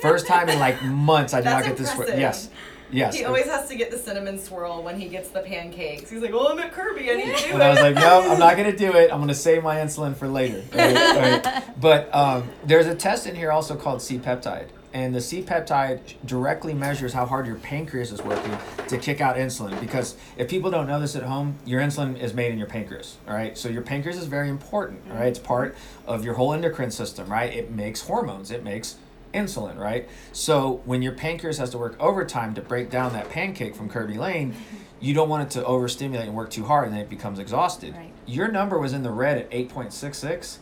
[0.00, 2.08] First time in like months, I did That's not get the swirl.
[2.08, 2.20] impressive.
[2.20, 2.48] Yes,
[2.90, 3.14] yes.
[3.16, 6.10] He always has to get the cinnamon swirl when he gets the pancakes.
[6.10, 7.10] He's like, "Well, I'm at Kerbey.
[7.10, 9.12] I need to do and I was it." like, no, I'm not gonna do it.
[9.12, 10.62] I'm gonna save my insulin for later.
[10.74, 11.64] Right, right.
[11.80, 17.12] But um, there's a test in here also called C-peptide, and the C-peptide directly measures
[17.12, 18.56] how hard your pancreas is working
[18.88, 19.78] to kick out insulin.
[19.80, 23.18] Because if people don't know this at home, your insulin is made in your pancreas.
[23.26, 25.00] All right, so your pancreas is very important.
[25.10, 25.48] All right, it's mm-hmm.
[25.48, 25.76] part
[26.06, 27.28] of your whole endocrine system.
[27.28, 28.50] Right, it makes hormones.
[28.50, 28.96] It makes
[29.32, 30.08] insulin, right?
[30.32, 34.16] So when your pancreas has to work overtime to break down that pancake from Kerbey
[34.16, 34.54] Lane,
[35.00, 37.94] you don't want it to overstimulate and work too hard and then it becomes exhausted.
[37.94, 38.12] Right.
[38.26, 40.58] Your number was in the red at 8.66.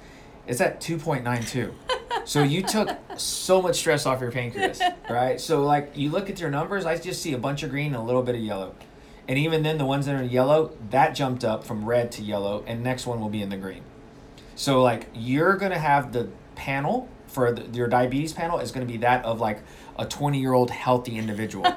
[0.46, 1.74] It's at 2.92.
[2.24, 5.40] so you took so much stress off your pancreas, right?
[5.40, 7.96] So like you look at your numbers, I just see a bunch of green and
[7.96, 8.74] a little bit of yellow.
[9.28, 12.64] And even then the ones that are yellow, that jumped up from red to yellow
[12.66, 13.83] and next one will be in the green.
[14.56, 18.87] So like you're going to have the panel for the, your diabetes panel is going
[18.87, 19.62] to be that of like
[19.98, 21.64] a 20 year old healthy individual.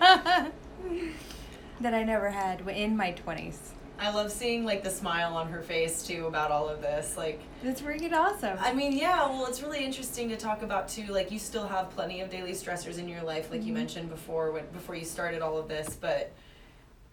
[1.82, 3.58] That I never had in my 20s.
[4.04, 7.16] I love seeing like the smile on her face too about all of this.
[7.16, 8.58] Like, That's freaking awesome.
[8.60, 11.06] I mean, yeah, well, it's really interesting to talk about too.
[11.06, 13.76] Like, you still have plenty of daily stressors in your life, like you mm-hmm.
[13.76, 15.96] mentioned before, when, before you started all of this.
[15.96, 16.34] But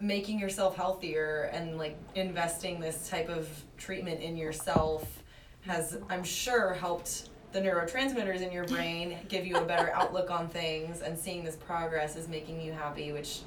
[0.01, 5.23] making yourself healthier and like investing this type of treatment in yourself
[5.61, 10.49] has, I'm sure, helped the neurotransmitters in your brain give you a better outlook on
[10.49, 10.99] things.
[10.99, 13.43] And seeing this progress is making you happy, which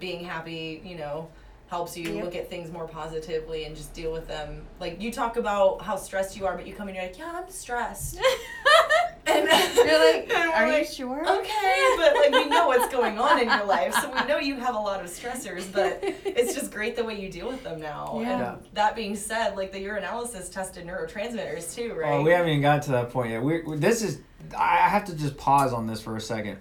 [0.00, 1.28] being happy, you know,
[1.68, 2.24] helps you Yep.
[2.24, 4.62] look at things more positively and just deal with them.
[4.80, 7.34] Like you talk about how stressed you are, but you come in and you're like,
[7.34, 8.18] yeah, I'm stressed.
[9.26, 9.44] and
[9.76, 11.20] You're like, and we're are you sure?
[11.40, 14.56] Okay, but like we know what's going on in your life, so we know you
[14.56, 17.80] have a lot of stressors, but it's just great the way you deal with them
[17.80, 18.18] now.
[18.22, 18.38] Yeah.
[18.38, 18.56] Yeah.
[18.72, 22.14] That being said, like the urinalysis tested neurotransmitters too, right?
[22.14, 23.42] Oh, we haven't even got to that point yet.
[23.42, 24.20] We, we this is.
[24.56, 26.56] I have to just pause on this for a second.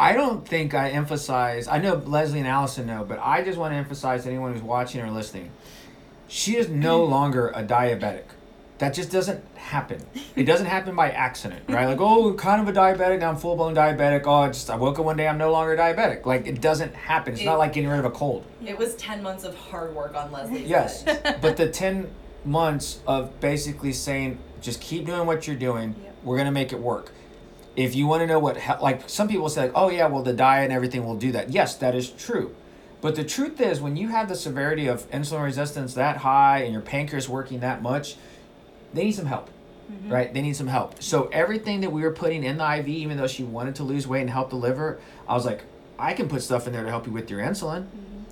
[0.00, 1.66] I don't think I emphasize.
[1.66, 4.62] I know Leslie and Allison know, but I just want to emphasize to anyone who's
[4.62, 5.50] watching or listening.
[6.28, 7.10] She is no mm.
[7.10, 8.24] longer a diabetic.
[8.78, 10.00] That just doesn't happen.
[10.36, 11.86] It doesn't happen by accident, right?
[11.86, 13.18] Like, oh, kind of a diabetic.
[13.18, 14.22] Now I'm full blown diabetic.
[14.24, 15.26] Oh, I just I woke up one day.
[15.26, 16.24] I'm no longer diabetic.
[16.24, 17.32] Like it doesn't happen.
[17.32, 18.44] It's It- not like getting rid of a cold.
[18.64, 20.64] It was ten months of hard work on Leslie.
[20.64, 21.02] Yes,
[21.40, 22.08] but the ten
[22.44, 25.96] months of basically saying just keep doing what you're doing.
[26.00, 26.16] Yep.
[26.22, 27.12] We're gonna make it work.
[27.78, 30.32] If you want to know what, like some people say, like, oh yeah, well the
[30.32, 31.50] diet and everything will do that.
[31.50, 32.54] Yes, that is true.
[33.00, 36.72] But the truth is, when you have the severity of insulin resistance that high and
[36.72, 38.16] your pancreas working that much,
[38.92, 39.48] they need some help,
[39.90, 40.12] mm-hmm.
[40.12, 40.34] right?
[40.34, 41.00] They need some help.
[41.00, 44.08] So everything that we were putting in the IV, even though she wanted to lose
[44.08, 45.62] weight and help the liver, I was like,
[46.00, 47.82] I can put stuff in there to help you with your insulin.
[47.82, 48.22] Mm-hmm.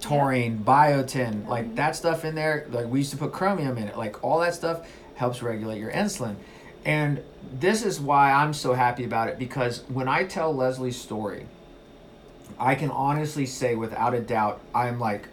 [0.00, 1.74] Taurine, biotin, like mm-hmm.
[1.74, 2.66] that stuff in there.
[2.70, 3.98] Like we used to put chromium in it.
[3.98, 6.36] Like all that stuff helps regulate your insulin.
[6.84, 11.46] And this is why I'm so happy about it because when I tell Leslie's story,
[12.58, 15.28] I can honestly say without a doubt, I'm like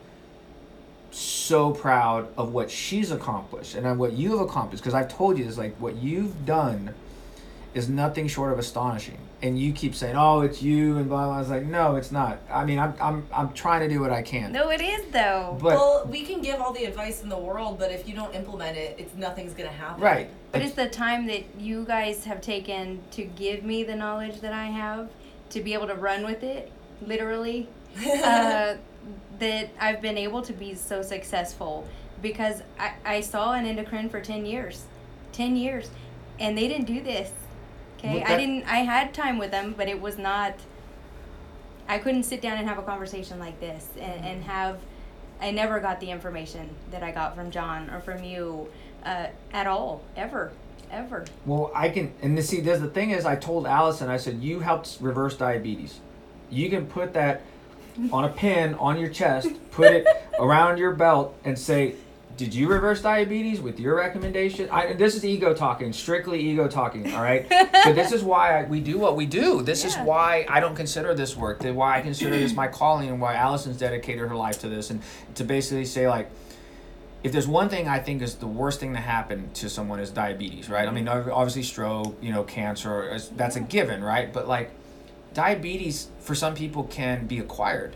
[1.11, 5.57] so proud of what she's accomplished and what you've accomplished because I've told you this
[5.57, 6.93] like what you've done
[7.73, 9.17] is nothing short of astonishing.
[9.43, 11.35] And you keep saying, "Oh, it's you," and blah blah.
[11.35, 12.39] I was like, "No, it's not.
[12.51, 15.57] I mean, I'm I'm I'm trying to do what I can." No, it is though.
[15.59, 18.35] But well, we can give all the advice in the world, but if you don't
[18.35, 20.03] implement it, it's nothing's gonna happen.
[20.03, 24.41] right, But it's the time that you guys have taken to give me the knowledge
[24.41, 25.09] that I have
[25.49, 26.71] to be able to run with it,
[27.05, 27.67] literally,
[28.23, 28.75] uh,
[29.39, 31.87] that I've been able to be so successful
[32.21, 34.85] because I, I saw an endocrine for 10 years.
[35.33, 35.89] 10 years.
[36.39, 37.31] And they didn't do this.
[38.03, 38.23] Okay?
[38.23, 40.55] I didn't, I had time with them, but it was not,
[41.87, 44.79] I couldn't sit down and have a conversation like this and, and have,
[45.39, 48.67] I never got the information that I got from John or from you
[49.03, 50.51] uh, at all, ever,
[50.91, 51.25] ever.
[51.45, 54.41] Well, I can, and the, see, there's the thing is, I told Allison, I said,
[54.41, 55.99] you helped reverse diabetes.
[56.49, 57.41] You can put that
[58.11, 60.07] on a pin on your chest, put it
[60.39, 61.95] around your belt, and say,
[62.41, 64.67] did you reverse diabetes with your recommendation?
[64.71, 67.47] I, this is ego talking, strictly ego talking, all right?
[67.49, 69.61] but this is why I, we do what we do.
[69.61, 73.21] This is why I don't consider this work, why I consider this my calling, and
[73.21, 75.03] why Allison's dedicated her life to this, and
[75.35, 76.31] to basically say, like,
[77.23, 80.09] if there's one thing I think is the worst thing to happen to someone is
[80.09, 80.87] diabetes, right?
[80.87, 84.33] I mean, obviously stroke, you know, cancer, that's a given, right?
[84.33, 84.71] But like,
[85.35, 87.95] diabetes for some people can be acquired,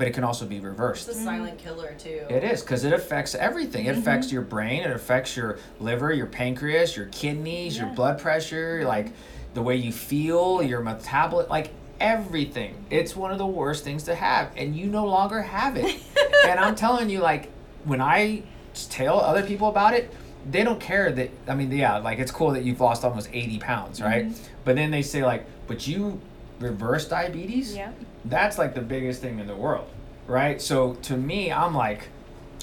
[0.00, 1.10] but it can also be reversed.
[1.10, 1.36] It's reversed.
[1.36, 2.24] a silent killer too.
[2.30, 3.84] It is because it affects everything.
[3.84, 4.34] It affects mm-hmm.
[4.36, 4.82] your brain.
[4.82, 9.12] It affects your liver, your pancreas, your kidneys, your blood pressure, like
[9.52, 12.82] the way you feel, your metabolism, like everything.
[12.88, 16.02] It's one of the worst things to have, and you no longer have it.
[16.46, 17.50] and I'm telling you, like
[17.84, 18.44] when I
[18.88, 20.10] tell other people about it,
[20.50, 21.28] they don't care that.
[21.46, 24.24] I mean, yeah, like it's cool that you've lost almost 80 pounds, right?
[24.24, 24.44] Mm-hmm.
[24.64, 26.22] But then they say like, but you
[26.60, 27.90] reverse diabetes Yeah.
[28.24, 29.88] that's like the biggest thing in the world,
[30.26, 30.60] right?
[30.60, 32.08] So to me, I'm like,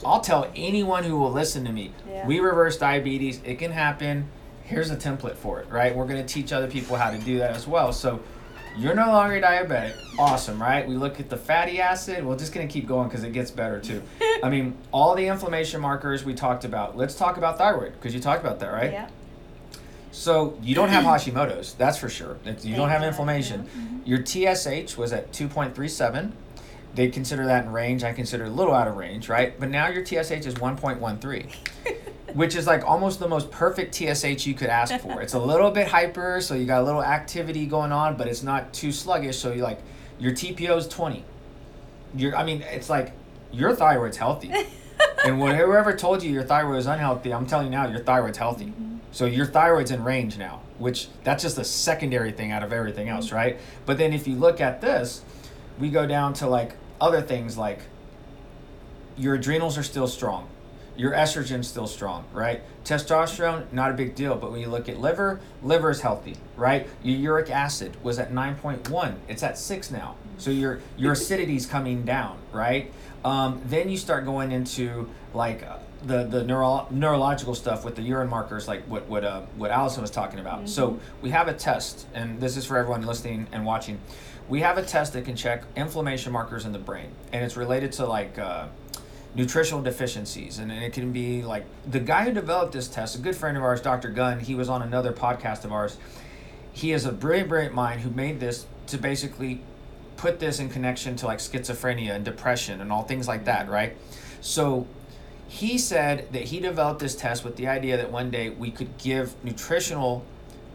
[0.05, 2.25] I'll tell anyone who will listen to me, Yeah.
[2.27, 3.41] we reverse diabetes.
[3.43, 4.29] It can happen.
[4.63, 5.95] Here's a template for it, right?
[5.95, 7.91] We're gonna teach other people how to do that as well.
[7.91, 8.19] So
[8.77, 9.93] you're no longer diabetic.
[10.19, 10.87] Awesome, right?
[10.87, 12.23] We look at the fatty acid.
[12.23, 14.03] We're just gonna keep going because it gets better too.
[14.43, 16.95] I mean, all the inflammation markers we talked about.
[16.95, 18.91] Let's talk about thyroid because you talked about that, right?
[18.91, 19.07] Yeah.
[20.17, 22.37] So you don't have Hashimoto's, that's for sure.
[22.63, 23.65] You don't have inflammation.
[23.65, 23.99] Mm-hmm.
[24.05, 26.31] Your TSH was at 2.37.
[26.95, 28.03] They consider that in range.
[28.03, 29.57] I consider it a little out of range, right?
[29.59, 31.53] But now your TSH is 1.13,
[32.33, 35.21] which is like almost the most perfect TSH you could ask for.
[35.21, 38.41] It's a little bit hyper, so you got a little activity going on, but it's
[38.41, 39.37] not too sluggish.
[39.37, 39.79] So you like
[40.17, 41.23] your TPO is 20.
[42.15, 43.11] Your, I mean, it's like
[43.51, 44.51] your thyroid's healthy.
[45.23, 48.73] and whoever told you your thyroid is unhealthy, I'm telling you now, your thyroid's healthy.
[49.17, 53.09] So your thyroid's in range now, which that's just a secondary thing out of everything
[53.09, 53.57] else, right?
[53.87, 55.23] But then if you look at this,
[55.79, 57.79] we go down to like other things like
[59.17, 60.47] your adrenals are still strong.
[60.95, 62.61] Your estrogen's still strong, right?
[62.83, 66.87] Testosterone, not a big deal, but when you look at liver, liver is healthy, right?
[67.01, 69.15] Your uric acid was at 9.1.
[69.27, 70.15] It's at 6 now.
[70.37, 72.93] So your your acidity's coming down, right?
[73.25, 78.01] Um, then you start going into like uh, the the neuro- neurological stuff with the
[78.01, 80.69] urine markers, like what what uh, what Allison was talking about.
[80.69, 83.99] So we have a test, and this is for everyone listening and watching.
[84.49, 87.91] We have a test that can check inflammation markers in the brain, and it's related
[87.93, 88.37] to like.
[88.37, 88.67] Uh,
[89.35, 93.35] nutritional deficiencies and it can be like the guy who developed this test a good
[93.35, 95.97] friend of ours dr gunn he was on another podcast of ours
[96.71, 99.61] he is a brilliant brilliant mind who made this to basically
[100.15, 103.95] put this in connection to like schizophrenia and depression and all things like that right
[104.41, 104.87] so
[105.47, 108.97] he said that he developed this test with the idea that one day we could
[108.97, 110.25] give nutritional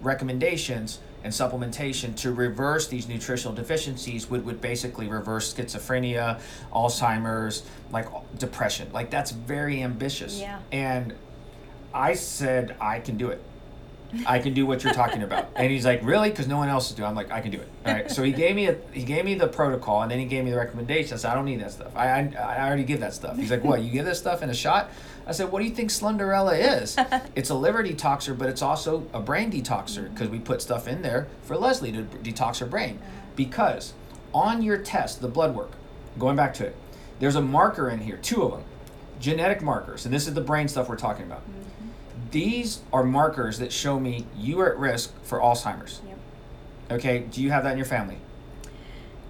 [0.00, 6.40] recommendations and supplementation to reverse these nutritional deficiencies would, would basically reverse schizophrenia
[6.72, 7.62] alzheimer's
[7.92, 8.06] like
[8.38, 8.88] depression.
[8.92, 10.40] Like that's very ambitious.
[10.40, 10.58] Yeah.
[10.72, 11.14] and
[11.94, 13.42] i said i can do it
[14.26, 15.48] I can do what you're talking about.
[15.56, 16.30] And he's like, really?
[16.30, 17.08] Because no one else is doing.
[17.08, 17.68] I'm like, I can do it.
[17.86, 18.10] All right.
[18.10, 20.50] So he gave me a he gave me the protocol, and then he gave me
[20.50, 21.12] the recommendations.
[21.12, 21.96] I said, I don't need that stuff.
[21.96, 23.36] I I, I already give that stuff.
[23.36, 23.82] He's like, what?
[23.82, 24.90] You give this stuff in a shot?
[25.26, 26.96] I said, what do you think Slenderella is?
[27.36, 31.02] it's a liver detoxer, but it's also a brain detoxer because we put stuff in
[31.02, 32.98] there for Leslie to detox her brain.
[33.36, 33.94] Because
[34.34, 35.72] on your test, the blood work,
[36.18, 36.76] going back to it,
[37.20, 38.64] there's a marker in here, two of them,
[39.20, 41.42] genetic markers, and this is the brain stuff we're talking about.
[41.42, 41.62] Mm-hmm.
[42.32, 46.00] These are markers that show me you are at risk for Alzheimer's.
[46.08, 46.18] Yep.
[46.92, 48.16] Okay, do you have that in your family?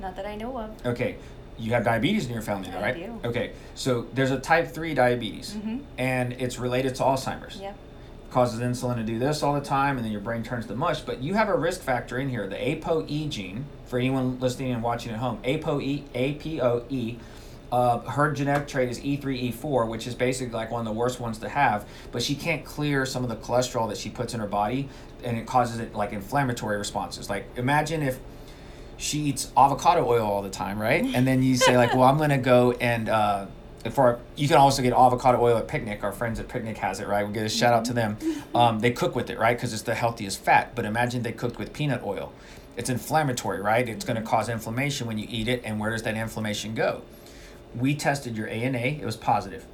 [0.00, 0.86] Not that I know of.
[0.86, 1.16] Okay,
[1.58, 2.96] you have diabetes in your family, though, right?
[2.96, 3.20] I do.
[3.24, 5.80] Okay, so there's a type 3 diabetes, Mhm.
[5.98, 7.58] and it's related to Alzheimer's.
[7.60, 7.76] Yep.
[8.30, 11.00] Causes insulin to do this all the time, and then your brain turns to mush.
[11.00, 14.82] But you have a risk factor in here, the ApoE gene, for anyone listening and
[14.82, 15.38] watching at home.
[15.44, 17.16] ApoE, APOE,
[17.72, 20.92] uh, her genetic trait is E E3, E4, which is basically like one of the
[20.92, 21.88] worst ones to have.
[22.12, 24.90] But she can't clear some of the cholesterol that she puts in her body,
[25.24, 27.30] and it causes it like inflammatory responses.
[27.30, 28.20] Like imagine if
[28.98, 31.02] she eats avocado oil all the time, right?
[31.02, 33.46] And then you say like, well, I'm gonna go and uh,
[33.90, 36.02] for you can also get avocado oil at Picnik.
[36.02, 37.26] Our friends at Picnik has it, right?
[37.26, 38.18] We get a shout out to them.
[38.54, 39.56] Um, they cook with it, right?
[39.56, 40.74] Because it's the healthiest fat.
[40.74, 42.34] But imagine they cooked with peanut oil.
[42.76, 43.88] It's inflammatory, right?
[43.88, 45.62] It's gonna cause inflammation when you eat it.
[45.64, 47.02] And where does that inflammation go?
[47.74, 49.64] We tested your ANA; it was positive.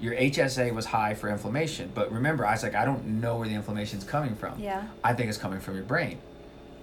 [0.00, 1.90] Your HSA was high for inflammation.
[1.92, 4.60] But remember, I was like, I don't know where the inflammation's coming from.
[4.60, 4.86] Yeah.
[5.02, 6.18] I think it's coming from your brain.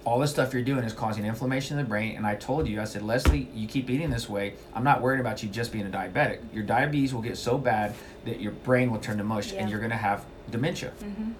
[0.03, 2.17] All the stuff you're doing is causing inflammation in the brain.
[2.17, 4.55] And I told you, I said, Leslie, you keep eating this way.
[4.73, 6.39] I'm not worried about you just being a diabetic.
[6.53, 7.95] Your diabetes will get so bad
[8.25, 9.61] that your brain will turn to mush Yeah.
[9.61, 10.91] and you're going to have dementia.
[11.01, 11.31] Mm-hmm.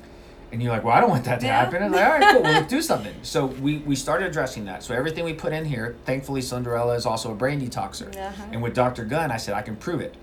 [0.56, 1.60] And you're like, well, I don't want that to Yeah.
[1.66, 1.84] happen.
[1.84, 3.14] I was like, all right, cool, well, let's do something.
[3.24, 4.84] So we, we started addressing that.
[4.84, 8.16] So everything we put in here, thankfully, Slenderella is also a brain detoxer.
[8.16, 8.44] Uh-huh.
[8.54, 9.04] And with Dr.
[9.04, 10.16] Gunn, I said, I can prove it.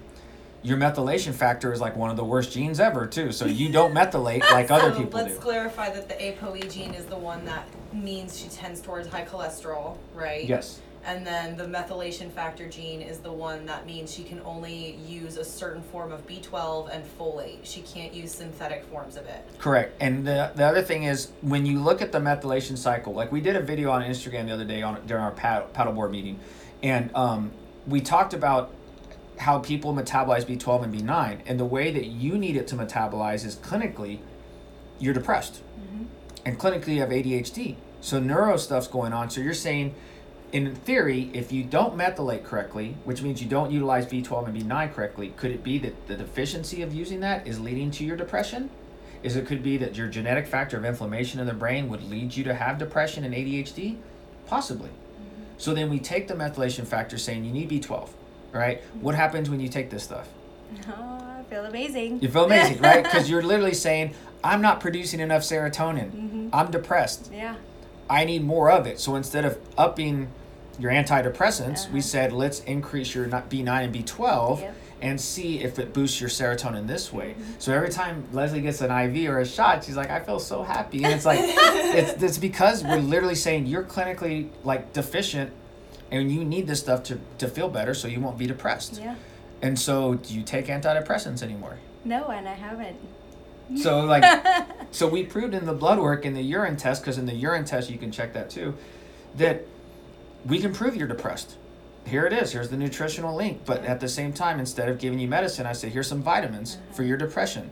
[0.62, 3.30] Your methylation factor is like one of the worst genes ever, too.
[3.30, 5.40] So you don't methylate like other people let's do.
[5.40, 9.98] clarify that the ApoE gene is the one that means she tends towards high cholesterol,
[10.14, 10.46] right?
[10.46, 10.80] Yes.
[11.04, 15.36] And then the methylation factor gene is the one that means she can only use
[15.36, 17.58] a certain form of B12 and folate.
[17.64, 19.44] She can't use synthetic forms of it.
[19.58, 19.96] Correct.
[20.00, 23.40] And the, the other thing is when you look at the methylation cycle, like we
[23.40, 26.38] did a video on Instagram the other day on during our pad, paddleboard meeting,
[26.84, 27.50] and um,
[27.86, 28.72] we talked about
[29.38, 33.44] how people metabolize B12 and B9, and the way that you need it to metabolize
[33.44, 34.20] is clinically,
[35.00, 35.62] you're depressed,
[36.44, 37.76] and clinically you have ADHD.
[38.00, 39.30] So neuro stuff's going on.
[39.30, 39.94] So you're saying,
[40.52, 44.92] in theory, if you don't methylate correctly, which means you don't utilize B12 and B9
[44.92, 48.68] correctly, could it be that the deficiency of using that is leading to your depression?
[49.22, 52.36] Is it could be that your genetic factor of inflammation in the brain would lead
[52.36, 53.96] you to have depression and ADHD?
[54.46, 54.90] Possibly.
[55.56, 58.10] So then we take the methylation factor saying you need B12,
[58.52, 58.82] right?
[59.00, 60.28] What happens when you take this stuff?
[60.88, 60.92] Oh,
[61.38, 62.20] I feel amazing.
[62.20, 63.02] You feel amazing, right?
[63.12, 66.10] Because you're literally saying, I'm not producing enough serotonin.
[66.10, 66.50] Mhm.
[66.52, 67.30] I'm depressed.
[67.32, 67.54] Yeah.
[68.10, 68.98] I need more of it.
[68.98, 70.28] So instead of upping
[70.78, 72.00] your antidepressants, we Uh-huh.
[72.00, 74.74] said let's increase your B9 and B12 Yep.
[75.02, 77.30] and see if it boosts your serotonin this way.
[77.32, 77.52] Mm-hmm.
[77.58, 80.62] So every time Leslie gets an IV or a shot, she's like, I feel so
[80.62, 81.04] happy.
[81.04, 85.52] And it's like, it's, it's because we're literally saying you're clinically like deficient
[86.10, 88.98] and you need this stuff to, to feel better so you won't be depressed.
[89.00, 89.14] Yeah.
[89.62, 91.78] And so do you take antidepressants anymore?
[92.04, 92.96] No, and I haven't.
[93.76, 94.24] So like,
[94.90, 97.64] so we proved in the blood work and the urine test, because in the urine
[97.64, 98.74] test you can check that too,
[99.36, 99.64] that
[100.44, 101.56] we can prove you're depressed.
[102.06, 102.52] Here it is.
[102.52, 103.62] Here's the nutritional link.
[103.64, 106.78] But at the same time, instead of giving you medicine, I say here's some vitamins
[106.92, 107.70] for your depression.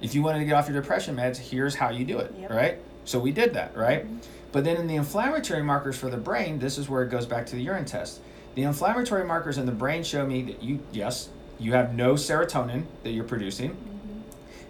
[0.00, 2.32] If you wanted to get off your depression meds, here's how you do it.
[2.38, 2.50] Yep.
[2.50, 2.78] Right.
[3.04, 3.76] So we did that.
[3.76, 4.04] Right.
[4.04, 4.18] Mm-hmm.
[4.52, 7.46] But then in the inflammatory markers for the brain, this is where it goes back
[7.46, 8.20] to the urine test.
[8.54, 11.28] The inflammatory markers in the brain show me that you, yes,
[11.58, 14.20] you have no serotonin that you're producing mm-hmm.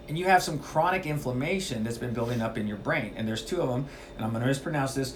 [0.07, 3.13] and you have some chronic inflammation that's been building up in your brain.
[3.15, 5.15] And there's two of them, and I'm going to mispronounce this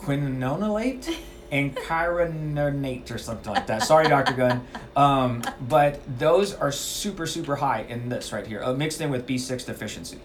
[0.00, 1.16] quinonolate
[1.50, 3.82] and chironate or something like that.
[3.82, 4.34] Sorry, Dr.
[4.34, 4.66] Gunn.
[4.94, 9.26] Um, but those are super, super high in this right here, uh, mixed in with
[9.26, 10.18] B6 deficiency.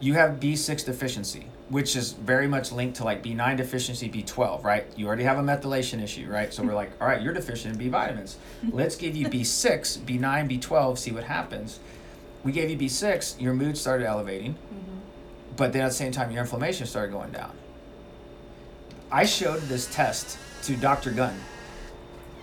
[0.00, 4.86] You have B6 deficiency, which is very much linked to like B9 deficiency, B12, right?
[4.96, 6.52] You already have a methylation issue, right?
[6.52, 8.36] So we're like, all right, you're deficient in B vitamins.
[8.70, 11.78] Let's give you B6, B9, B12, see what happens
[12.44, 14.54] we gave you B6, your mood started elevating,
[15.56, 17.52] but then at the same time, your inflammation started going down.
[19.10, 21.10] I showed this test to Dr.
[21.10, 21.38] Gunn,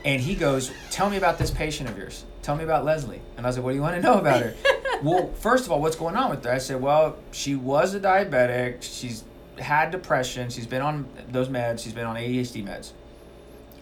[0.06, 2.26] and he goes, Tell me about this patient of yours.
[2.42, 3.22] Tell me about Leslie.
[3.38, 4.56] And I was like, What do you want to know about her?
[5.04, 6.52] well, first of all, what's going on with her?
[6.52, 8.82] I said, Well, she was a diabetic.
[8.82, 9.24] She's
[9.60, 10.50] had depression.
[10.50, 11.84] She's been on those meds.
[11.84, 12.92] She's been on ADHD meds.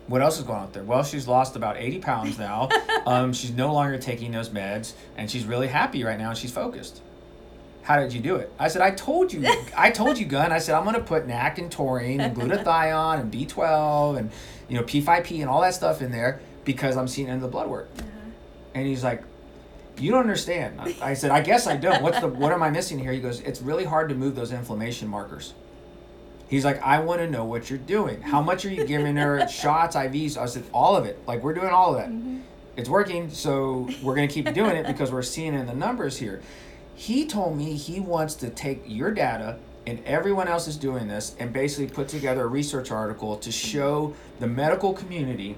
[0.08, 0.84] What else is going on with her?
[0.84, 2.70] Well, she's lost about 80 pounds now.
[3.06, 6.52] um, she's no longer taking those meds, and she's really happy right now, and she's
[6.52, 7.02] focused.
[7.84, 8.52] How did you do it?
[8.60, 10.52] I said, I told you, I told you, Gunn.
[10.52, 14.32] I said, I'm gonna put NAC and taurine and glutathione and B12 and
[14.68, 17.48] you know P5P and all that stuff in there because I'm seeing it in the
[17.48, 17.90] blood work.
[18.76, 19.24] And he's like,
[19.98, 20.80] you don't understand.
[20.80, 22.02] I, I said, I guess I don't.
[22.02, 23.12] What's the what am I missing here?
[23.12, 25.54] He goes, it's really hard to move those inflammation markers.
[26.48, 28.22] He's like, I want to know what you're doing.
[28.22, 29.48] How much are you giving her?
[29.50, 30.38] Shots, IVs?
[30.38, 31.20] I said, all of it.
[31.28, 32.10] Like we're doing all of that.
[32.10, 32.40] Mm-hmm.
[32.76, 36.18] It's working, so we're gonna keep doing it because we're seeing it in the numbers
[36.18, 36.42] here.
[37.00, 41.34] He told me he wants to take your data and everyone else is doing this
[41.40, 45.56] and basically put together a research article to show the medical community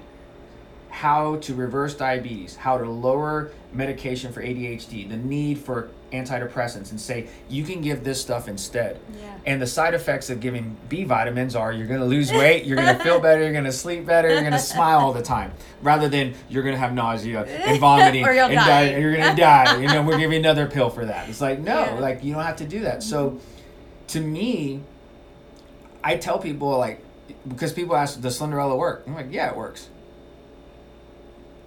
[0.92, 7.00] how to reverse diabetes, how to lower medication for ADHD, the need for antidepressants, and
[7.00, 9.00] say you can give this stuff instead.
[9.18, 9.34] Yeah.
[9.46, 13.02] And the side effects of giving B vitamins are you're gonna lose weight, you're gonna
[13.02, 16.62] feel better, you're gonna sleep better, you're gonna smile all the time, rather than you're
[16.62, 18.82] gonna have nausea and vomiting and die.
[18.82, 19.80] and you're gonna die.
[19.80, 21.26] You know, we're giving another pill for that.
[21.30, 21.94] It's like no, Yeah.
[22.00, 23.02] like you don't have to do that.
[23.02, 23.38] So, mm-hmm.
[24.08, 24.82] to me,
[26.04, 27.02] I tell people like
[27.48, 29.04] because people ask, does Slenderella work?
[29.06, 29.88] I'm like, yeah, it works.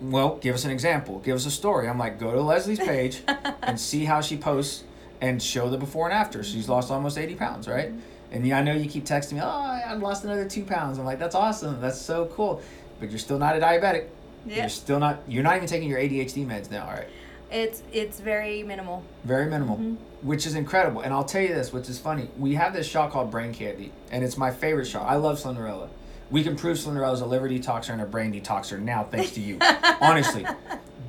[0.02, 1.20] Well, give us an example.
[1.20, 1.88] Give us a story.
[1.88, 3.22] I'm like, go to Leslie's page
[3.62, 4.84] and see how she posts
[5.22, 6.44] and show the before and after.
[6.44, 6.74] She's mm-hmm.
[6.74, 7.90] lost almost 80 pounds, right?
[7.90, 8.00] Mm-hmm.
[8.32, 10.98] And yeah, I know you keep texting me, oh, I've lost another two pounds.
[10.98, 11.80] I'm like, that's awesome.
[11.80, 12.62] That's so cool.
[13.00, 14.08] But you're still not a diabetic.
[14.46, 14.62] Yeah.
[14.62, 17.08] You're still not, you're not even taking your ADHD meds now, right?
[17.52, 19.04] It's it's very minimal.
[19.24, 20.28] Very minimal, mm-hmm.
[20.28, 21.02] which is incredible.
[21.02, 22.28] And I'll tell you this, which is funny.
[22.38, 25.08] We have this shot called Brain Candy, and it's my favorite shot.
[25.08, 25.88] I love Slenderella.
[26.32, 29.42] We can prove Slenderella is a liver detoxer and a brain detoxer now, thanks to
[29.42, 29.58] you.
[30.02, 30.46] Honestly,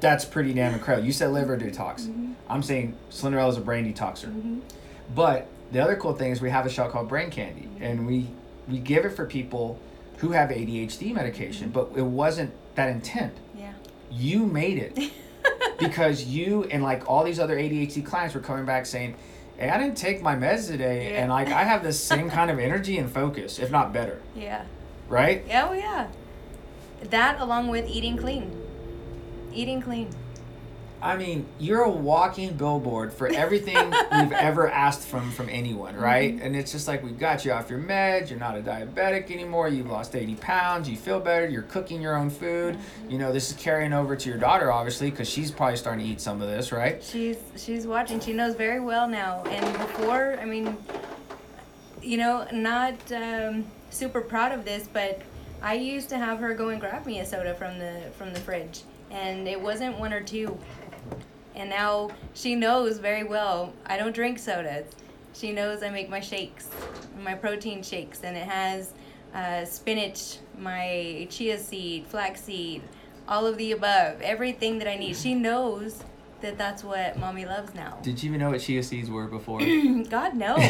[0.01, 1.07] that's pretty damn incredible.
[1.07, 2.03] You said liver detox.
[2.03, 2.33] Mm-hmm.
[2.49, 4.27] I'm saying Slenderella is a brain detoxer.
[4.27, 4.61] Mm-hmm.
[5.15, 7.83] But the other cool thing is we have a shot called Brain Candy, mm-hmm.
[7.83, 8.29] and we
[8.69, 9.79] we give it for people
[10.19, 13.73] who have ADHD medication, but it wasn't that intent Yeah.
[14.11, 15.13] you made it
[15.79, 19.15] because you and like all these other ADHD clients were coming back saying,
[19.57, 21.23] "Hey, I didn't take my meds today, Yeah.
[21.23, 24.65] and like I have the same kind of energy and focus, if not better." Yeah.
[25.09, 25.45] Right?
[25.47, 26.09] Yeah, oh yeah.
[27.11, 28.51] That along with eating clean.
[29.53, 30.09] Eating clean.
[31.03, 33.77] I mean, you're a walking billboard for everything
[34.13, 36.39] we've ever asked from from anyone, right?
[36.41, 38.31] And it's just like we got you off your meds.
[38.31, 39.69] You're not a diabetic anymore.
[39.69, 40.89] You've lost 80 pounds.
[40.89, 41.47] You feel better.
[41.47, 42.79] You're cooking your own food.
[43.09, 46.11] You know, this is carrying over to your daughter, obviously, because she's probably starting to
[46.11, 47.03] eat some of this, right?
[47.05, 48.19] She's she's watching.
[48.19, 49.45] She knows very well now.
[49.45, 50.77] And before, I mean,
[52.03, 55.23] you know, not um, super proud of this, but
[55.63, 58.41] I used to have her go and grab me a soda from the from the
[58.41, 60.57] fridge, and it wasn't one or two.
[61.55, 64.87] And now she knows very well I don't drink sodas.
[65.33, 66.69] She knows I make my shakes,
[67.23, 68.93] my protein shakes, and it has
[69.35, 72.83] uh, spinach, my chia seed, flaxseed,
[73.29, 75.17] all of the above, everything that I need.
[75.17, 76.03] She knows
[76.43, 77.99] that that's what mommy loves now.
[78.03, 79.59] Did you even know what chia seeds were before?
[80.09, 80.55] God no.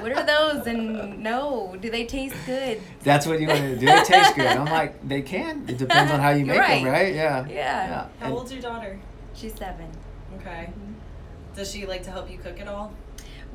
[0.00, 0.66] what are those?
[0.66, 2.80] And no, do they taste good?
[3.02, 3.86] That's what you want to do.
[3.86, 4.46] They taste good.
[4.46, 5.64] I'm like, they can.
[5.68, 6.82] It depends on how you make Right.
[6.82, 7.14] them, right?
[7.14, 7.46] Yeah.
[7.48, 8.06] Yeah.
[8.18, 8.98] How And- old's your daughter?
[9.34, 9.90] She's seven.
[10.40, 10.70] Okay.
[10.70, 10.92] Mm-hmm.
[11.54, 12.92] Does she like to help you cook at all?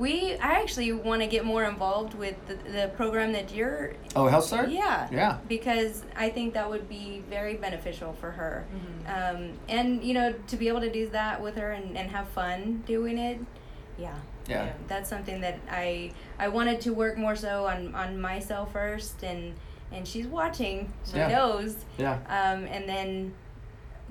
[0.01, 3.93] We, I actually want to get more involved with the, the program that you're.
[4.15, 4.69] oh, Health Start?
[4.69, 5.07] Yeah.
[5.11, 5.37] Yeah.
[5.47, 8.65] Because I think that would be very beneficial for her.
[9.07, 12.27] Um, and, you know, to be able to do that with her and, and have
[12.29, 13.39] fun doing it,
[13.99, 14.15] yeah.
[14.49, 14.65] Yeah.
[14.65, 14.73] Yeah.
[14.87, 19.53] That's something that I I wanted to work more so on, on myself first and
[19.91, 20.91] and she's watching.
[21.05, 21.27] She Yeah.
[21.27, 21.75] knows.
[21.99, 22.15] Yeah.
[22.27, 23.35] Um, and then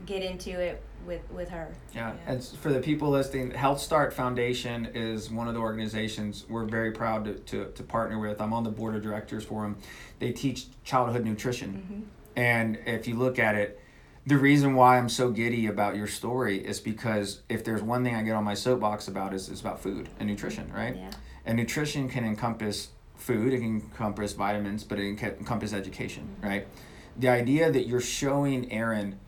[0.07, 1.68] get into it with with her.
[1.94, 2.32] Yeah, Yeah.
[2.32, 6.92] and for the people listening, Health Start Foundation is one of the organizations we're very
[6.92, 8.40] proud to, to, to partner with.
[8.40, 9.76] I'm on the board of directors for them.
[10.18, 11.72] They teach childhood nutrition.
[11.72, 12.01] Mm-hmm.
[12.36, 13.80] And if you look at it,
[14.26, 18.14] the reason why I'm so giddy about your story is because if there's one thing
[18.14, 20.76] I get on my soapbox about is, is about food and nutrition, mm-hmm.
[20.76, 20.96] right?
[20.96, 21.11] Yeah.
[21.46, 26.46] And nutrition can encompass food, it can encompass vitamins, but it can encompass education, mm-hmm.
[26.46, 26.66] right?
[27.16, 29.18] The idea that you're showing Aaron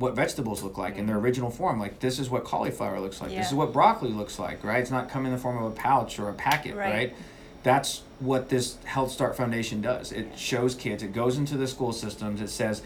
[0.00, 3.30] what vegetables look like in their original form, like this is what cauliflower looks like,
[3.30, 4.80] this is what broccoli looks like, right?
[4.80, 6.90] It's not coming in the form of a pouch or a packet, Right.
[6.90, 7.16] right?
[7.62, 10.10] That's what this Health Start Foundation does.
[10.10, 12.80] It shows kids, it goes into the school systems, it says,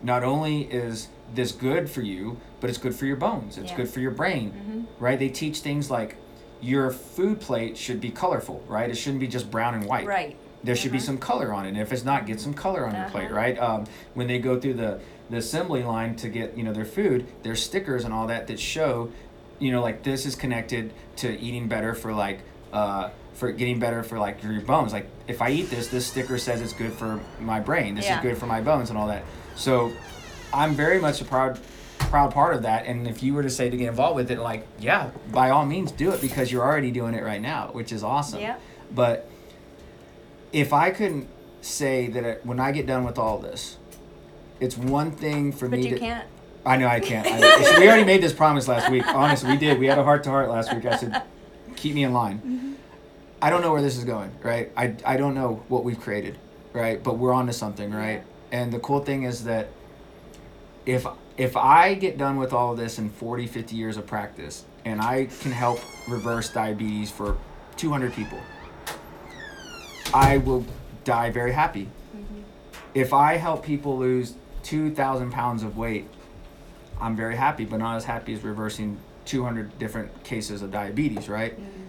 [0.00, 3.76] not only is this good for you, but it's good for your bones, it's Yeah.
[3.78, 5.04] good for your brain, mm-hmm.
[5.04, 5.18] right?
[5.18, 6.14] They teach things like
[6.60, 8.88] your food plate should be colorful, right?
[8.88, 10.06] It shouldn't be just brown and white.
[10.06, 10.36] Right.
[10.62, 11.06] There should be Uh-huh.
[11.06, 11.70] some color on it.
[11.70, 13.34] And if it's not, get some color on your plate, Uh-huh.
[13.34, 13.58] right?
[13.58, 13.84] Um,
[14.14, 15.00] when they go through the,
[15.30, 18.60] the assembly line to get you know their food, there's stickers and all that that
[18.60, 19.10] show,
[19.58, 22.40] you know, like this is connected to eating better for like
[22.72, 24.92] uh, for getting better for like your bones.
[24.92, 27.94] Like if I eat this, this sticker says it's good for my brain.
[27.94, 28.16] This Yeah.
[28.18, 29.24] is good for my bones and all that.
[29.54, 29.92] So
[30.52, 31.58] I'm very much a proud
[31.98, 32.86] proud part of that.
[32.86, 35.64] And if you were to say to get involved with it, like, yeah, by all
[35.64, 38.40] means do it because you're already doing it right now, which is awesome.
[38.40, 38.56] Yeah.
[38.92, 39.29] But
[40.52, 41.28] if I couldn't
[41.60, 43.76] say that it, when I get done with all this,
[44.58, 46.00] it's one thing for But me you to.
[46.00, 46.28] can't.
[46.64, 47.26] I know I can't.
[47.26, 49.06] I, we already made this promise last week.
[49.06, 49.78] Honestly, we did.
[49.78, 50.84] We had a heart to heart last week.
[50.84, 51.22] I said,
[51.76, 52.38] keep me in line.
[52.38, 52.72] Mm-hmm.
[53.40, 54.70] I don't know where this is going, right?
[54.76, 56.38] I, I don't know what we've created,
[56.74, 57.02] right?
[57.02, 58.22] But we're on to something, right?
[58.52, 59.68] And the cool thing is that
[60.84, 61.06] if
[61.38, 65.00] if I get done with all of this in 40, 50 years of practice and
[65.00, 67.38] I can help reverse diabetes for
[67.76, 68.38] 200 people,
[70.12, 70.64] I will
[71.04, 71.88] die very happy.
[72.16, 72.40] Mm-hmm.
[72.94, 74.34] If I help people lose
[74.64, 76.06] 2,000 pounds of weight,
[77.00, 81.52] I'm very happy, but not as happy as reversing 200 different cases of diabetes, right?
[81.52, 81.80] Mm-hmm.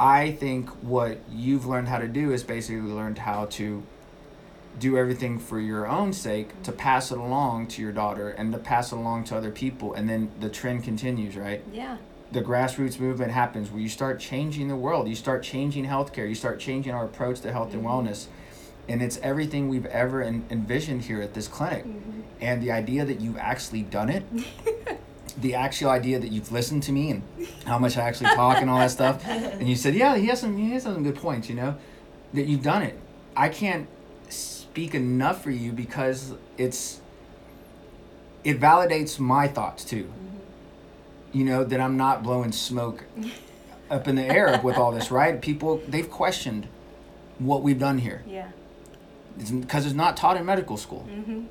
[0.00, 3.82] I think what you've learned how to do is basically learned how to
[4.78, 6.80] do everything for your own sake to mm-hmm.
[6.80, 10.08] pass it along to your daughter and to pass it along to other people and
[10.08, 11.96] then the trend continues right Yeah.
[12.30, 16.34] The grassroots movement happens where you start changing the world you start changing healthcare you
[16.34, 18.08] start changing our approach to health and mm-hmm.
[18.08, 18.26] wellness
[18.88, 22.20] and it's everything we've ever en- envisioned here at this clinic mm-hmm.
[22.40, 24.24] and the idea that you've actually done it
[25.40, 27.22] the actual idea that you've listened to me and
[27.64, 30.40] how much I actually talk and all that stuff, and you said, yeah, he has
[30.40, 31.76] some, he has some good points, you know,
[32.34, 32.98] that you've done it.
[33.36, 33.88] I can't
[34.28, 37.00] speak enough for you because it's,
[38.44, 40.10] it validates my thoughts too.
[41.32, 43.04] You know that I'm not blowing smoke
[43.90, 45.40] up in the air with all this, right?
[45.40, 46.66] People they've questioned
[47.38, 48.48] what we've done here Yeah.
[49.36, 51.06] because it's not taught in medical school.
[51.10, 51.42] Mm-hmm.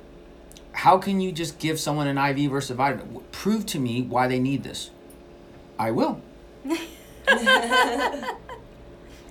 [0.72, 3.20] How can you just give someone an IV versus a vitamin?
[3.32, 4.90] Prove to me why they need this.
[5.78, 6.20] I will.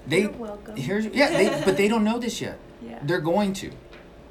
[0.08, 0.76] they You're welcome.
[0.76, 2.58] here's yeah, they, but they don't know this yet.
[2.80, 3.00] Yeah.
[3.02, 3.72] They're going to.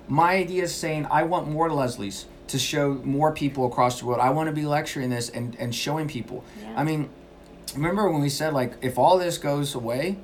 [0.06, 4.20] My idea is saying I want more Leslie's to show more people across the world.
[4.20, 6.44] I want to be lecturing this and, and showing people.
[6.60, 6.74] Yeah.
[6.76, 7.10] I mean,
[7.74, 10.18] remember when we said like if all this goes away,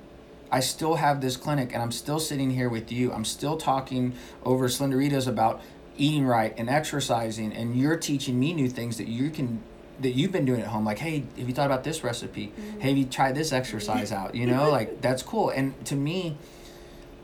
[0.51, 3.13] I still have this clinic and I'm still sitting here with you.
[3.13, 4.15] I'm still talking
[4.45, 5.63] over Slenderitas about
[5.97, 9.63] eating right and exercising and you're teaching me new things that you can
[10.01, 12.81] that you've been doing at home like hey have you thought about this recipe mm-hmm.
[12.81, 16.37] hey have you tried this exercise out you know like that's cool and to me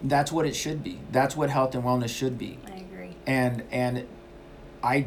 [0.03, 3.17] that's what it should be that's what health and wellness should be I agree.
[3.27, 4.07] and and
[4.83, 5.07] i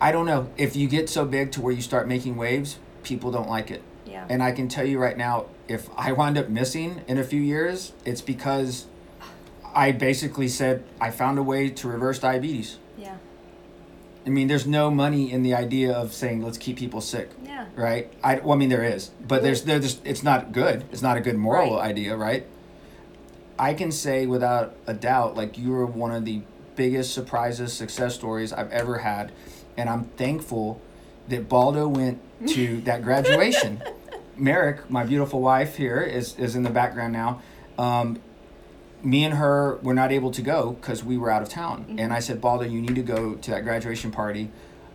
[0.00, 3.30] i don't know if you get so big to where you start making waves people
[3.30, 4.26] don't like it Yeah.
[4.28, 7.40] and i can tell you right now if i wind up missing in a few
[7.40, 8.86] years it's because
[9.74, 13.16] i basically said i found a way to reverse diabetes yeah.
[14.26, 17.66] i mean there's no money in the idea of saying let's keep people sick Yeah.
[17.76, 18.12] right?
[18.22, 20.84] I well, I mean there is, but there's there's it's not good.
[20.92, 21.90] It's not a good moral Right.
[21.90, 22.44] idea, right?
[23.58, 26.42] I can say without a doubt, like you are one of the
[26.76, 29.32] biggest surprises, success stories I've ever had,
[29.76, 30.80] and I'm thankful
[31.28, 33.82] that Baldo went to that graduation.
[34.36, 37.40] Merrick, my beautiful wife here, is is in the background now.
[37.78, 38.20] Um,
[39.02, 42.12] me and her were not able to go because we were out of town, and
[42.12, 44.50] I said, Baldo, you need to go to that graduation party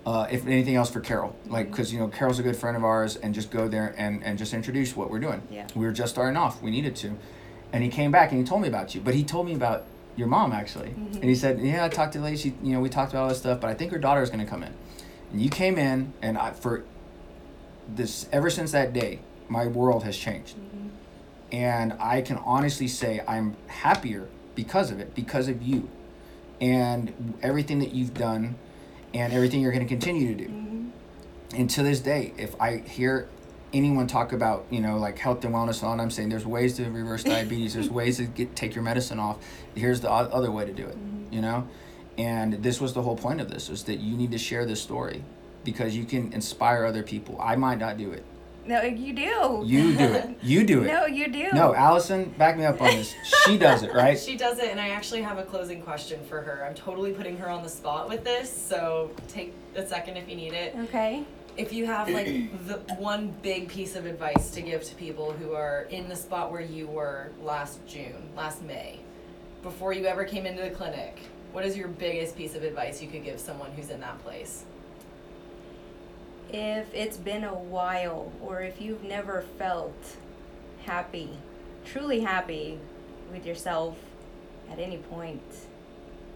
[0.05, 2.83] uh, if anything else for Carol, like because you know Carol's a good friend of
[2.83, 5.41] ours, and just go there and and just introduce what we're doing.
[5.51, 5.67] Yeah.
[5.75, 6.61] We were just starting off.
[6.61, 7.17] We needed to,
[7.71, 9.85] and he came back and he told me about you, but he told me about
[10.19, 11.15] your mom actually, mm-hmm.
[11.15, 12.53] and he said, yeah, I talked to Lacey.
[12.61, 14.43] You know, we talked about all this stuff, but I think her daughter is going
[14.43, 14.73] to come in,
[15.31, 16.83] and you came in, and I for
[17.87, 20.89] this ever since that day, my world has changed, mm-hmm.
[21.51, 25.89] and I can honestly say I'm happier because of it, because of you,
[26.59, 28.55] and everything that you've done
[29.13, 30.49] and everything you're going to continue to do.
[30.49, 30.89] Mm-hmm.
[31.55, 33.27] And to this day, if I hear
[33.73, 36.45] anyone talk about, you know, like health and wellness and all, and I'm saying there's
[36.45, 39.37] ways to reverse diabetes, there's ways to get take your medicine off.
[39.75, 41.33] Here's the other way to do it, mm-hmm.
[41.33, 41.67] you know?
[42.17, 44.81] And this was the whole point of this is that you need to share this
[44.81, 45.23] story
[45.63, 47.37] because you can inspire other people.
[47.39, 48.25] I might not do it.
[48.65, 49.63] No, you do.
[49.65, 50.37] You do it.
[50.43, 50.87] You do it.
[50.87, 51.49] No, you do.
[51.53, 53.15] No, Allison, back me up on this.
[53.45, 54.19] She does it, right?
[54.29, 56.65] She does it, and I actually have a closing question for her.
[56.65, 60.35] I'm totally putting her on the spot with this, so take a second if you
[60.35, 60.75] need it.
[60.83, 61.23] Okay.
[61.59, 62.27] If you have like
[62.67, 66.53] the one big piece of advice to give to people who are in the spot
[66.53, 69.01] where you were last June, last May,
[69.61, 71.19] before you ever came into the clinic,
[71.51, 74.63] what is your biggest piece of advice you could give someone who's in that place?
[76.53, 80.15] If it's been a while, or if you've never felt
[80.85, 81.29] happy,
[81.83, 82.79] truly happy
[83.33, 83.97] with yourself
[84.71, 85.43] at any point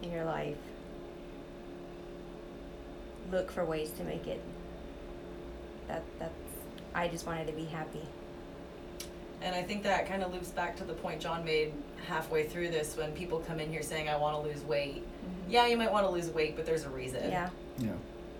[0.02, 0.58] in your life,
[3.32, 4.44] look for ways to make it.
[5.88, 6.34] That that's.
[6.96, 8.02] I just wanted to be happy.
[9.42, 11.74] And I think that kind of loops back to the point John made
[12.08, 15.04] halfway through this when people come in here saying, I want to lose weight.
[15.50, 17.30] Yeah, you might want to lose weight, but there's a reason.
[17.30, 17.50] Yeah.
[17.78, 17.92] Yeah.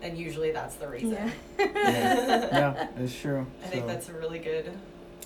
[0.02, 1.12] and usually that's the reason.
[1.12, 1.30] Yeah.
[1.58, 3.46] Yeah, yeah, it's true.
[3.62, 4.70] I think that's a really good.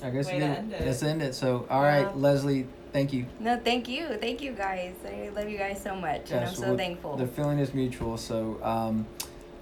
[0.02, 0.86] I guess way we to can- end it.
[0.86, 1.34] let's end it.
[1.34, 2.12] So, all right, Yeah.
[2.14, 3.26] Leslie, thank you.
[3.38, 4.06] No, thank you.
[4.20, 4.94] Thank you guys.
[5.06, 6.30] I love you guys so much.
[6.32, 7.16] and I'm so well, thankful.
[7.16, 8.16] The feeling is mutual.
[8.16, 9.06] So, um,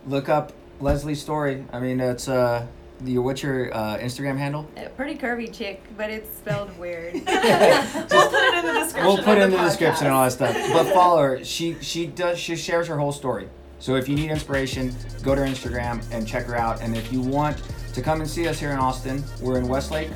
[0.06, 1.64] look up Leslie's story.
[1.72, 2.66] I mean, it's uh,
[3.00, 4.68] the what's your uh, Instagram handle?
[4.76, 7.14] A pretty curvy chick, but it's spelled weird.
[7.14, 9.06] we'll put it in the description.
[9.06, 10.54] we'll put it in the the description and all that stuff.
[10.72, 11.44] But follow her.
[11.44, 13.48] She she does she shares her whole story.
[13.78, 16.80] So if you need inspiration, go to her Instagram and check her out.
[16.80, 17.62] And if you want
[17.92, 20.10] to come and see us here in Austin, we're in Westlake,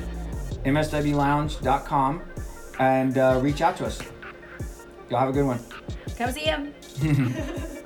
[0.65, 2.21] mswlounge.com,
[2.79, 4.01] and uh, reach out to us.
[5.09, 5.59] Y'all have a good one.
[6.17, 6.73] Come see him.